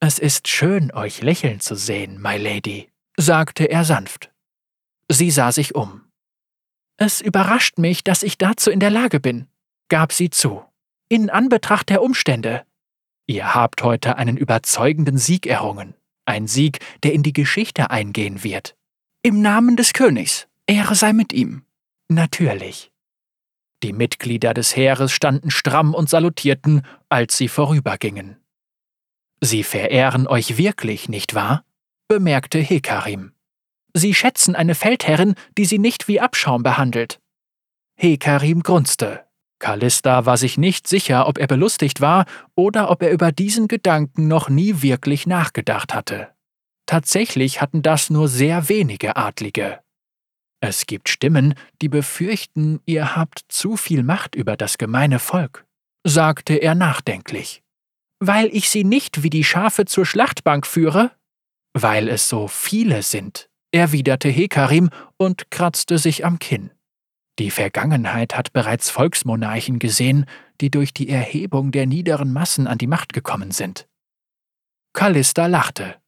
Es 0.00 0.18
ist 0.18 0.46
schön, 0.46 0.92
euch 0.92 1.22
lächeln 1.22 1.58
zu 1.58 1.74
sehen, 1.74 2.20
my 2.22 2.36
Lady, 2.36 2.90
sagte 3.16 3.64
er 3.64 3.84
sanft. 3.84 4.30
Sie 5.08 5.30
sah 5.30 5.50
sich 5.50 5.74
um. 5.74 6.02
Es 6.96 7.20
überrascht 7.20 7.78
mich, 7.78 8.04
dass 8.04 8.22
ich 8.22 8.38
dazu 8.38 8.70
in 8.70 8.78
der 8.78 8.90
Lage 8.90 9.18
bin, 9.18 9.48
gab 9.88 10.12
sie 10.12 10.30
zu. 10.30 10.62
In 11.08 11.30
Anbetracht 11.30 11.88
der 11.88 12.02
Umstände. 12.02 12.64
Ihr 13.26 13.54
habt 13.54 13.82
heute 13.82 14.16
einen 14.16 14.36
überzeugenden 14.36 15.16
Sieg 15.18 15.46
errungen. 15.46 15.94
Ein 16.26 16.46
Sieg, 16.46 16.80
der 17.02 17.14
in 17.14 17.22
die 17.22 17.32
Geschichte 17.32 17.90
eingehen 17.90 18.44
wird. 18.44 18.76
Im 19.22 19.40
Namen 19.40 19.76
des 19.76 19.94
Königs. 19.94 20.46
Ehre 20.66 20.94
sei 20.94 21.12
mit 21.12 21.32
ihm. 21.32 21.64
Natürlich. 22.08 22.92
Die 23.82 23.92
Mitglieder 23.92 24.54
des 24.54 24.74
Heeres 24.76 25.12
standen 25.12 25.50
stramm 25.50 25.94
und 25.94 26.08
salutierten, 26.08 26.82
als 27.08 27.36
sie 27.36 27.48
vorübergingen. 27.48 28.36
Sie 29.40 29.62
verehren 29.62 30.26
euch 30.26 30.58
wirklich, 30.58 31.08
nicht 31.08 31.34
wahr? 31.34 31.64
bemerkte 32.08 32.58
Hekarim. 32.58 33.32
Sie 33.94 34.14
schätzen 34.14 34.56
eine 34.56 34.74
Feldherrin, 34.74 35.34
die 35.56 35.64
sie 35.64 35.78
nicht 35.78 36.08
wie 36.08 36.20
Abschaum 36.20 36.62
behandelt. 36.62 37.20
Hekarim 37.96 38.62
grunzte. 38.62 39.24
Callista 39.58 40.24
war 40.24 40.36
sich 40.36 40.56
nicht 40.56 40.86
sicher, 40.86 41.26
ob 41.26 41.38
er 41.38 41.46
belustigt 41.46 42.00
war 42.00 42.26
oder 42.54 42.90
ob 42.90 43.02
er 43.02 43.10
über 43.10 43.32
diesen 43.32 43.68
Gedanken 43.68 44.28
noch 44.28 44.48
nie 44.48 44.82
wirklich 44.82 45.26
nachgedacht 45.26 45.94
hatte. 45.94 46.28
Tatsächlich 46.86 47.60
hatten 47.60 47.82
das 47.82 48.08
nur 48.08 48.28
sehr 48.28 48.68
wenige 48.68 49.16
Adlige. 49.16 49.80
Es 50.60 50.86
gibt 50.86 51.08
Stimmen, 51.08 51.54
die 51.80 51.88
befürchten, 51.88 52.80
ihr 52.84 53.14
habt 53.14 53.42
zu 53.48 53.76
viel 53.76 54.02
Macht 54.02 54.34
über 54.34 54.56
das 54.56 54.76
gemeine 54.76 55.18
Volk, 55.18 55.64
sagte 56.04 56.54
er 56.54 56.74
nachdenklich. 56.74 57.62
Weil 58.20 58.48
ich 58.48 58.68
sie 58.68 58.82
nicht 58.82 59.22
wie 59.22 59.30
die 59.30 59.44
Schafe 59.44 59.84
zur 59.84 60.04
Schlachtbank 60.04 60.66
führe? 60.66 61.12
Weil 61.74 62.08
es 62.08 62.28
so 62.28 62.48
viele 62.48 63.02
sind, 63.02 63.48
erwiderte 63.70 64.28
Hekarim 64.28 64.90
und 65.16 65.50
kratzte 65.50 65.98
sich 65.98 66.24
am 66.24 66.40
Kinn. 66.40 66.70
Die 67.38 67.52
Vergangenheit 67.52 68.36
hat 68.36 68.52
bereits 68.52 68.90
Volksmonarchen 68.90 69.78
gesehen, 69.78 70.26
die 70.60 70.70
durch 70.70 70.92
die 70.92 71.08
Erhebung 71.08 71.70
der 71.70 71.86
niederen 71.86 72.32
Massen 72.32 72.66
an 72.66 72.78
die 72.78 72.88
Macht 72.88 73.12
gekommen 73.12 73.52
sind. 73.52 73.86
Callista 74.92 75.46
lachte. 75.46 76.00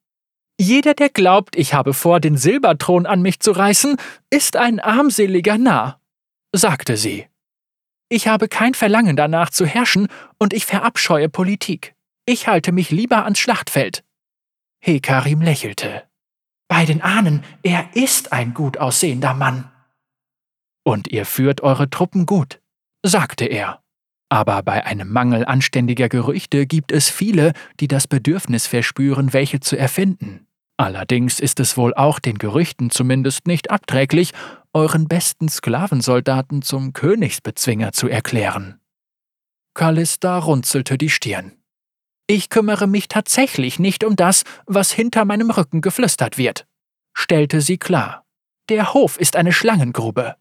Jeder, 0.62 0.92
der 0.92 1.08
glaubt, 1.08 1.56
ich 1.56 1.72
habe 1.72 1.94
vor, 1.94 2.20
den 2.20 2.36
Silberthron 2.36 3.06
an 3.06 3.22
mich 3.22 3.40
zu 3.40 3.52
reißen, 3.52 3.96
ist 4.28 4.56
ein 4.56 4.78
armseliger 4.78 5.56
Narr, 5.56 5.98
sagte 6.52 6.98
sie. 6.98 7.26
Ich 8.10 8.28
habe 8.28 8.46
kein 8.46 8.74
Verlangen 8.74 9.16
danach 9.16 9.48
zu 9.48 9.64
herrschen 9.64 10.08
und 10.36 10.52
ich 10.52 10.66
verabscheue 10.66 11.30
Politik. 11.30 11.94
Ich 12.26 12.46
halte 12.46 12.72
mich 12.72 12.90
lieber 12.90 13.24
ans 13.24 13.38
Schlachtfeld. 13.38 14.04
Hekarim 14.84 15.40
lächelte. 15.40 16.02
Bei 16.68 16.84
den 16.84 17.00
Ahnen, 17.00 17.42
er 17.62 17.96
ist 17.96 18.34
ein 18.34 18.52
gut 18.52 18.76
aussehender 18.76 19.32
Mann. 19.32 19.72
Und 20.84 21.10
ihr 21.10 21.24
führt 21.24 21.62
eure 21.62 21.88
Truppen 21.88 22.26
gut, 22.26 22.60
sagte 23.02 23.46
er. 23.46 23.82
Aber 24.28 24.62
bei 24.62 24.84
einem 24.84 25.10
Mangel 25.10 25.46
anständiger 25.46 26.10
Gerüchte 26.10 26.66
gibt 26.66 26.92
es 26.92 27.08
viele, 27.08 27.54
die 27.80 27.88
das 27.88 28.06
Bedürfnis 28.06 28.66
verspüren, 28.66 29.32
welche 29.32 29.60
zu 29.60 29.78
erfinden. 29.78 30.46
Allerdings 30.80 31.40
ist 31.40 31.60
es 31.60 31.76
wohl 31.76 31.92
auch 31.92 32.20
den 32.20 32.38
Gerüchten 32.38 32.88
zumindest 32.88 33.46
nicht 33.46 33.70
abträglich, 33.70 34.32
euren 34.72 35.08
besten 35.08 35.50
Sklavensoldaten 35.50 36.62
zum 36.62 36.94
Königsbezwinger 36.94 37.92
zu 37.92 38.08
erklären. 38.08 38.80
Callista 39.74 40.38
runzelte 40.38 40.96
die 40.96 41.10
Stirn. 41.10 41.52
Ich 42.26 42.48
kümmere 42.48 42.86
mich 42.86 43.08
tatsächlich 43.08 43.78
nicht 43.78 44.04
um 44.04 44.16
das, 44.16 44.44
was 44.64 44.90
hinter 44.90 45.26
meinem 45.26 45.50
Rücken 45.50 45.82
geflüstert 45.82 46.38
wird, 46.38 46.66
stellte 47.12 47.60
sie 47.60 47.76
klar. 47.76 48.24
Der 48.70 48.94
Hof 48.94 49.20
ist 49.20 49.36
eine 49.36 49.52
Schlangengrube. 49.52 50.36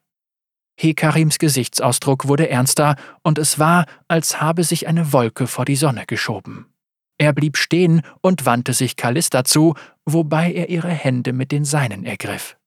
Hekarims 0.80 1.38
Gesichtsausdruck 1.40 2.30
wurde 2.30 2.48
ernster, 2.48 2.96
und 3.24 3.40
es 3.40 3.60
war, 3.60 3.88
als 4.08 4.40
habe 4.40 4.64
sich 4.64 4.88
eine 4.88 5.12
Wolke 5.12 5.48
vor 5.48 5.66
die 5.66 5.76
Sonne 5.76 6.06
geschoben. 6.08 6.74
Er 7.20 7.34
blieb 7.34 7.58
stehen 7.58 8.02
und 8.22 8.46
wandte 8.46 8.74
sich 8.74 8.96
Callista 8.96 9.44
zu, 9.44 9.76
wobei 10.06 10.52
er 10.52 10.70
ihre 10.70 10.90
Hände 10.90 11.34
mit 11.34 11.52
den 11.52 11.66
seinen 11.66 12.06
ergriff. 12.06 12.58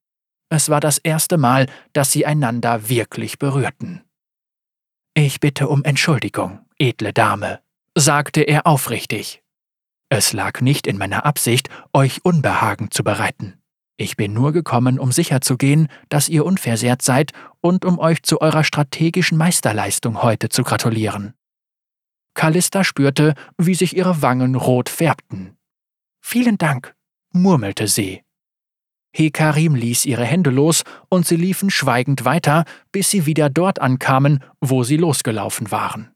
Es 0.51 0.69
war 0.69 0.81
das 0.81 0.99
erste 0.99 1.39
Mal, 1.39 1.67
dass 1.95 2.13
sie 2.13 2.27
einander 2.27 2.89
wirklich 2.91 3.39
berührten. 3.39 4.03
Ich 5.15 5.41
bitte 5.41 5.69
um 5.69 5.83
Entschuldigung, 5.85 6.61
edle 6.79 7.15
Dame, 7.15 7.61
sagte 7.97 8.43
er 8.43 8.67
aufrichtig. 8.67 9.43
Es 10.11 10.35
lag 10.35 10.61
nicht 10.61 10.87
in 10.87 10.99
meiner 10.99 11.25
Absicht, 11.25 11.71
euch 11.95 12.23
Unbehagen 12.23 12.91
zu 12.91 13.03
bereiten. 13.03 13.59
Ich 13.97 14.17
bin 14.17 14.35
nur 14.35 14.53
gekommen, 14.53 14.99
um 14.99 15.13
sicherzugehen, 15.13 15.89
dass 16.11 16.29
ihr 16.29 16.45
unversehrt 16.45 17.01
seid 17.01 17.33
und 17.63 17.87
um 17.87 17.99
euch 17.99 18.23
zu 18.23 18.43
eurer 18.43 18.65
strategischen 18.65 19.39
Meisterleistung 19.39 20.23
heute 20.23 20.51
zu 20.51 20.65
gratulieren. 20.65 21.33
Callista 22.35 22.85
spürte, 22.85 23.35
wie 23.59 23.75
sich 23.75 23.97
ihre 23.97 24.23
Wangen 24.23 24.55
rot 24.55 24.89
färbten. 24.89 25.57
Vielen 26.21 26.59
Dank, 26.59 26.95
murmelte 27.33 27.89
sie. 27.89 28.23
Hekarim 29.15 29.75
ließ 29.75 30.07
ihre 30.07 30.25
Hände 30.25 30.51
los 30.51 30.85
und 31.11 31.27
sie 31.27 31.37
liefen 31.37 31.69
schweigend 31.69 32.25
weiter, 32.25 32.65
bis 32.93 33.11
sie 33.11 33.27
wieder 33.27 33.51
dort 33.51 33.81
ankamen, 33.81 34.43
wo 34.61 34.85
sie 34.85 34.97
losgelaufen 34.97 35.71
waren. 35.71 36.13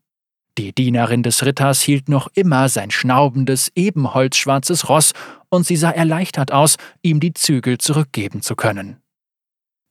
Die 0.57 0.75
Dienerin 0.75 1.23
des 1.23 1.45
Ritters 1.45 1.83
hielt 1.83 2.09
noch 2.09 2.29
immer 2.33 2.71
sein 2.71 2.91
schnaubendes, 2.91 3.71
ebenholzschwarzes 3.75 4.89
Ross, 4.89 5.13
und 5.51 5.67
sie 5.67 5.77
sah 5.77 5.91
erleichtert 5.91 6.51
aus, 6.51 6.77
ihm 7.03 7.21
die 7.21 7.35
Zügel 7.35 7.77
zurückgeben 7.77 8.41
zu 8.41 8.57
können. 8.57 9.03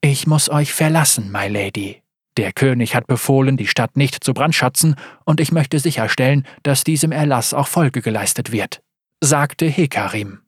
Ich 0.01 0.25
muss 0.25 0.49
euch 0.49 0.73
verlassen, 0.73 1.31
my 1.31 1.47
Lady, 1.47 2.01
der 2.37 2.51
König 2.53 2.95
hat 2.95 3.07
befohlen, 3.07 3.57
die 3.57 3.67
Stadt 3.67 3.95
nicht 3.95 4.23
zu 4.23 4.33
brandschatzen, 4.33 4.95
und 5.23 5.39
ich 5.39 5.51
möchte 5.51 5.79
sicherstellen, 5.79 6.45
dass 6.63 6.83
diesem 6.83 7.11
Erlass 7.11 7.53
auch 7.53 7.67
Folge 7.67 8.01
geleistet 8.01 8.51
wird, 8.51 8.81
sagte 9.21 9.65
Hekarim. 9.65 10.41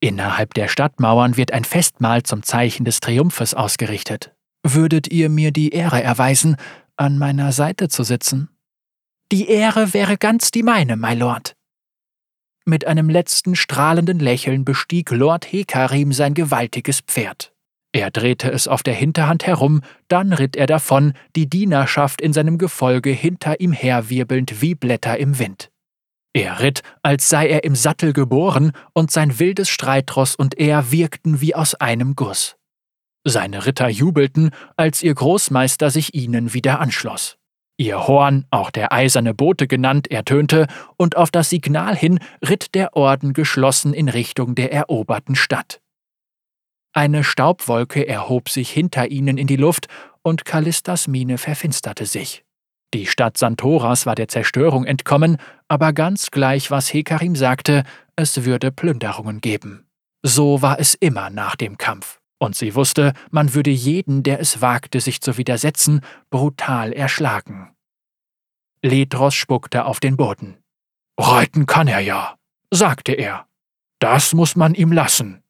Innerhalb 0.00 0.54
der 0.54 0.68
Stadtmauern 0.68 1.36
wird 1.36 1.52
ein 1.52 1.64
Festmahl 1.64 2.22
zum 2.22 2.42
Zeichen 2.42 2.84
des 2.84 3.00
Triumphes 3.00 3.54
ausgerichtet. 3.54 4.34
Würdet 4.62 5.08
ihr 5.08 5.30
mir 5.30 5.50
die 5.50 5.70
Ehre 5.70 6.02
erweisen, 6.02 6.56
an 6.96 7.18
meiner 7.18 7.52
Seite 7.52 7.88
zu 7.88 8.02
sitzen? 8.02 8.50
Die 9.32 9.48
Ehre 9.48 9.94
wäre 9.94 10.18
ganz 10.18 10.50
die 10.50 10.62
meine, 10.62 10.96
my 10.96 11.14
Lord. 11.14 11.56
Mit 12.66 12.86
einem 12.86 13.08
letzten 13.10 13.56
strahlenden 13.56 14.18
Lächeln 14.18 14.64
bestieg 14.64 15.10
Lord 15.10 15.50
Hekarim 15.50 16.12
sein 16.12 16.34
gewaltiges 16.34 17.00
Pferd. 17.00 17.53
Er 17.94 18.10
drehte 18.10 18.50
es 18.50 18.66
auf 18.66 18.82
der 18.82 18.94
Hinterhand 18.94 19.46
herum, 19.46 19.80
dann 20.08 20.32
ritt 20.32 20.56
er 20.56 20.66
davon, 20.66 21.12
die 21.36 21.48
Dienerschaft 21.48 22.20
in 22.20 22.32
seinem 22.32 22.58
Gefolge 22.58 23.10
hinter 23.10 23.60
ihm 23.60 23.72
herwirbelnd 23.72 24.60
wie 24.60 24.74
Blätter 24.74 25.16
im 25.16 25.38
Wind. 25.38 25.70
Er 26.32 26.58
ritt, 26.58 26.82
als 27.04 27.28
sei 27.28 27.46
er 27.46 27.62
im 27.62 27.76
Sattel 27.76 28.12
geboren, 28.12 28.72
und 28.94 29.12
sein 29.12 29.38
wildes 29.38 29.68
Streitross 29.68 30.34
und 30.34 30.58
er 30.58 30.90
wirkten 30.90 31.40
wie 31.40 31.54
aus 31.54 31.76
einem 31.76 32.16
Guss. 32.16 32.56
Seine 33.22 33.64
Ritter 33.64 33.88
jubelten, 33.88 34.50
als 34.76 35.00
ihr 35.00 35.14
Großmeister 35.14 35.90
sich 35.90 36.14
ihnen 36.16 36.52
wieder 36.52 36.80
anschloss. 36.80 37.36
Ihr 37.76 38.08
Horn, 38.08 38.44
auch 38.50 38.72
der 38.72 38.92
eiserne 38.92 39.34
Bote 39.34 39.68
genannt, 39.68 40.10
ertönte, 40.10 40.66
und 40.96 41.16
auf 41.16 41.30
das 41.30 41.48
Signal 41.50 41.94
hin 41.94 42.18
ritt 42.44 42.74
der 42.74 42.96
Orden 42.96 43.34
geschlossen 43.34 43.94
in 43.94 44.08
Richtung 44.08 44.56
der 44.56 44.72
eroberten 44.72 45.36
Stadt. 45.36 45.80
Eine 46.96 47.24
Staubwolke 47.24 48.06
erhob 48.06 48.48
sich 48.48 48.70
hinter 48.70 49.10
ihnen 49.10 49.36
in 49.36 49.48
die 49.48 49.56
Luft, 49.56 49.88
und 50.22 50.44
Callistas 50.44 51.06
Miene 51.08 51.36
verfinsterte 51.36 52.06
sich. 52.06 52.44
Die 52.94 53.06
Stadt 53.06 53.36
Santoras 53.36 54.06
war 54.06 54.14
der 54.14 54.28
Zerstörung 54.28 54.84
entkommen, 54.84 55.38
aber 55.66 55.92
ganz 55.92 56.30
gleich, 56.30 56.70
was 56.70 56.94
Hekarim 56.94 57.34
sagte, 57.34 57.82
es 58.14 58.44
würde 58.44 58.70
Plünderungen 58.70 59.40
geben. 59.40 59.88
So 60.22 60.62
war 60.62 60.78
es 60.78 60.94
immer 60.94 61.28
nach 61.28 61.56
dem 61.56 61.76
Kampf. 61.76 62.20
Und 62.38 62.54
sie 62.54 62.74
wusste, 62.74 63.12
man 63.30 63.54
würde 63.54 63.70
jeden, 63.70 64.22
der 64.22 64.38
es 64.38 64.60
wagte, 64.60 65.00
sich 65.00 65.20
zu 65.20 65.36
widersetzen, 65.36 66.00
brutal 66.30 66.92
erschlagen. 66.92 67.74
Ledros 68.82 69.34
spuckte 69.34 69.84
auf 69.84 69.98
den 69.98 70.16
Boden. 70.16 70.58
Reiten 71.18 71.66
kann 71.66 71.88
er 71.88 72.00
ja, 72.00 72.36
sagte 72.70 73.12
er. 73.12 73.46
Das 73.98 74.34
muss 74.34 74.56
man 74.56 74.74
ihm 74.74 74.92
lassen. 74.92 75.43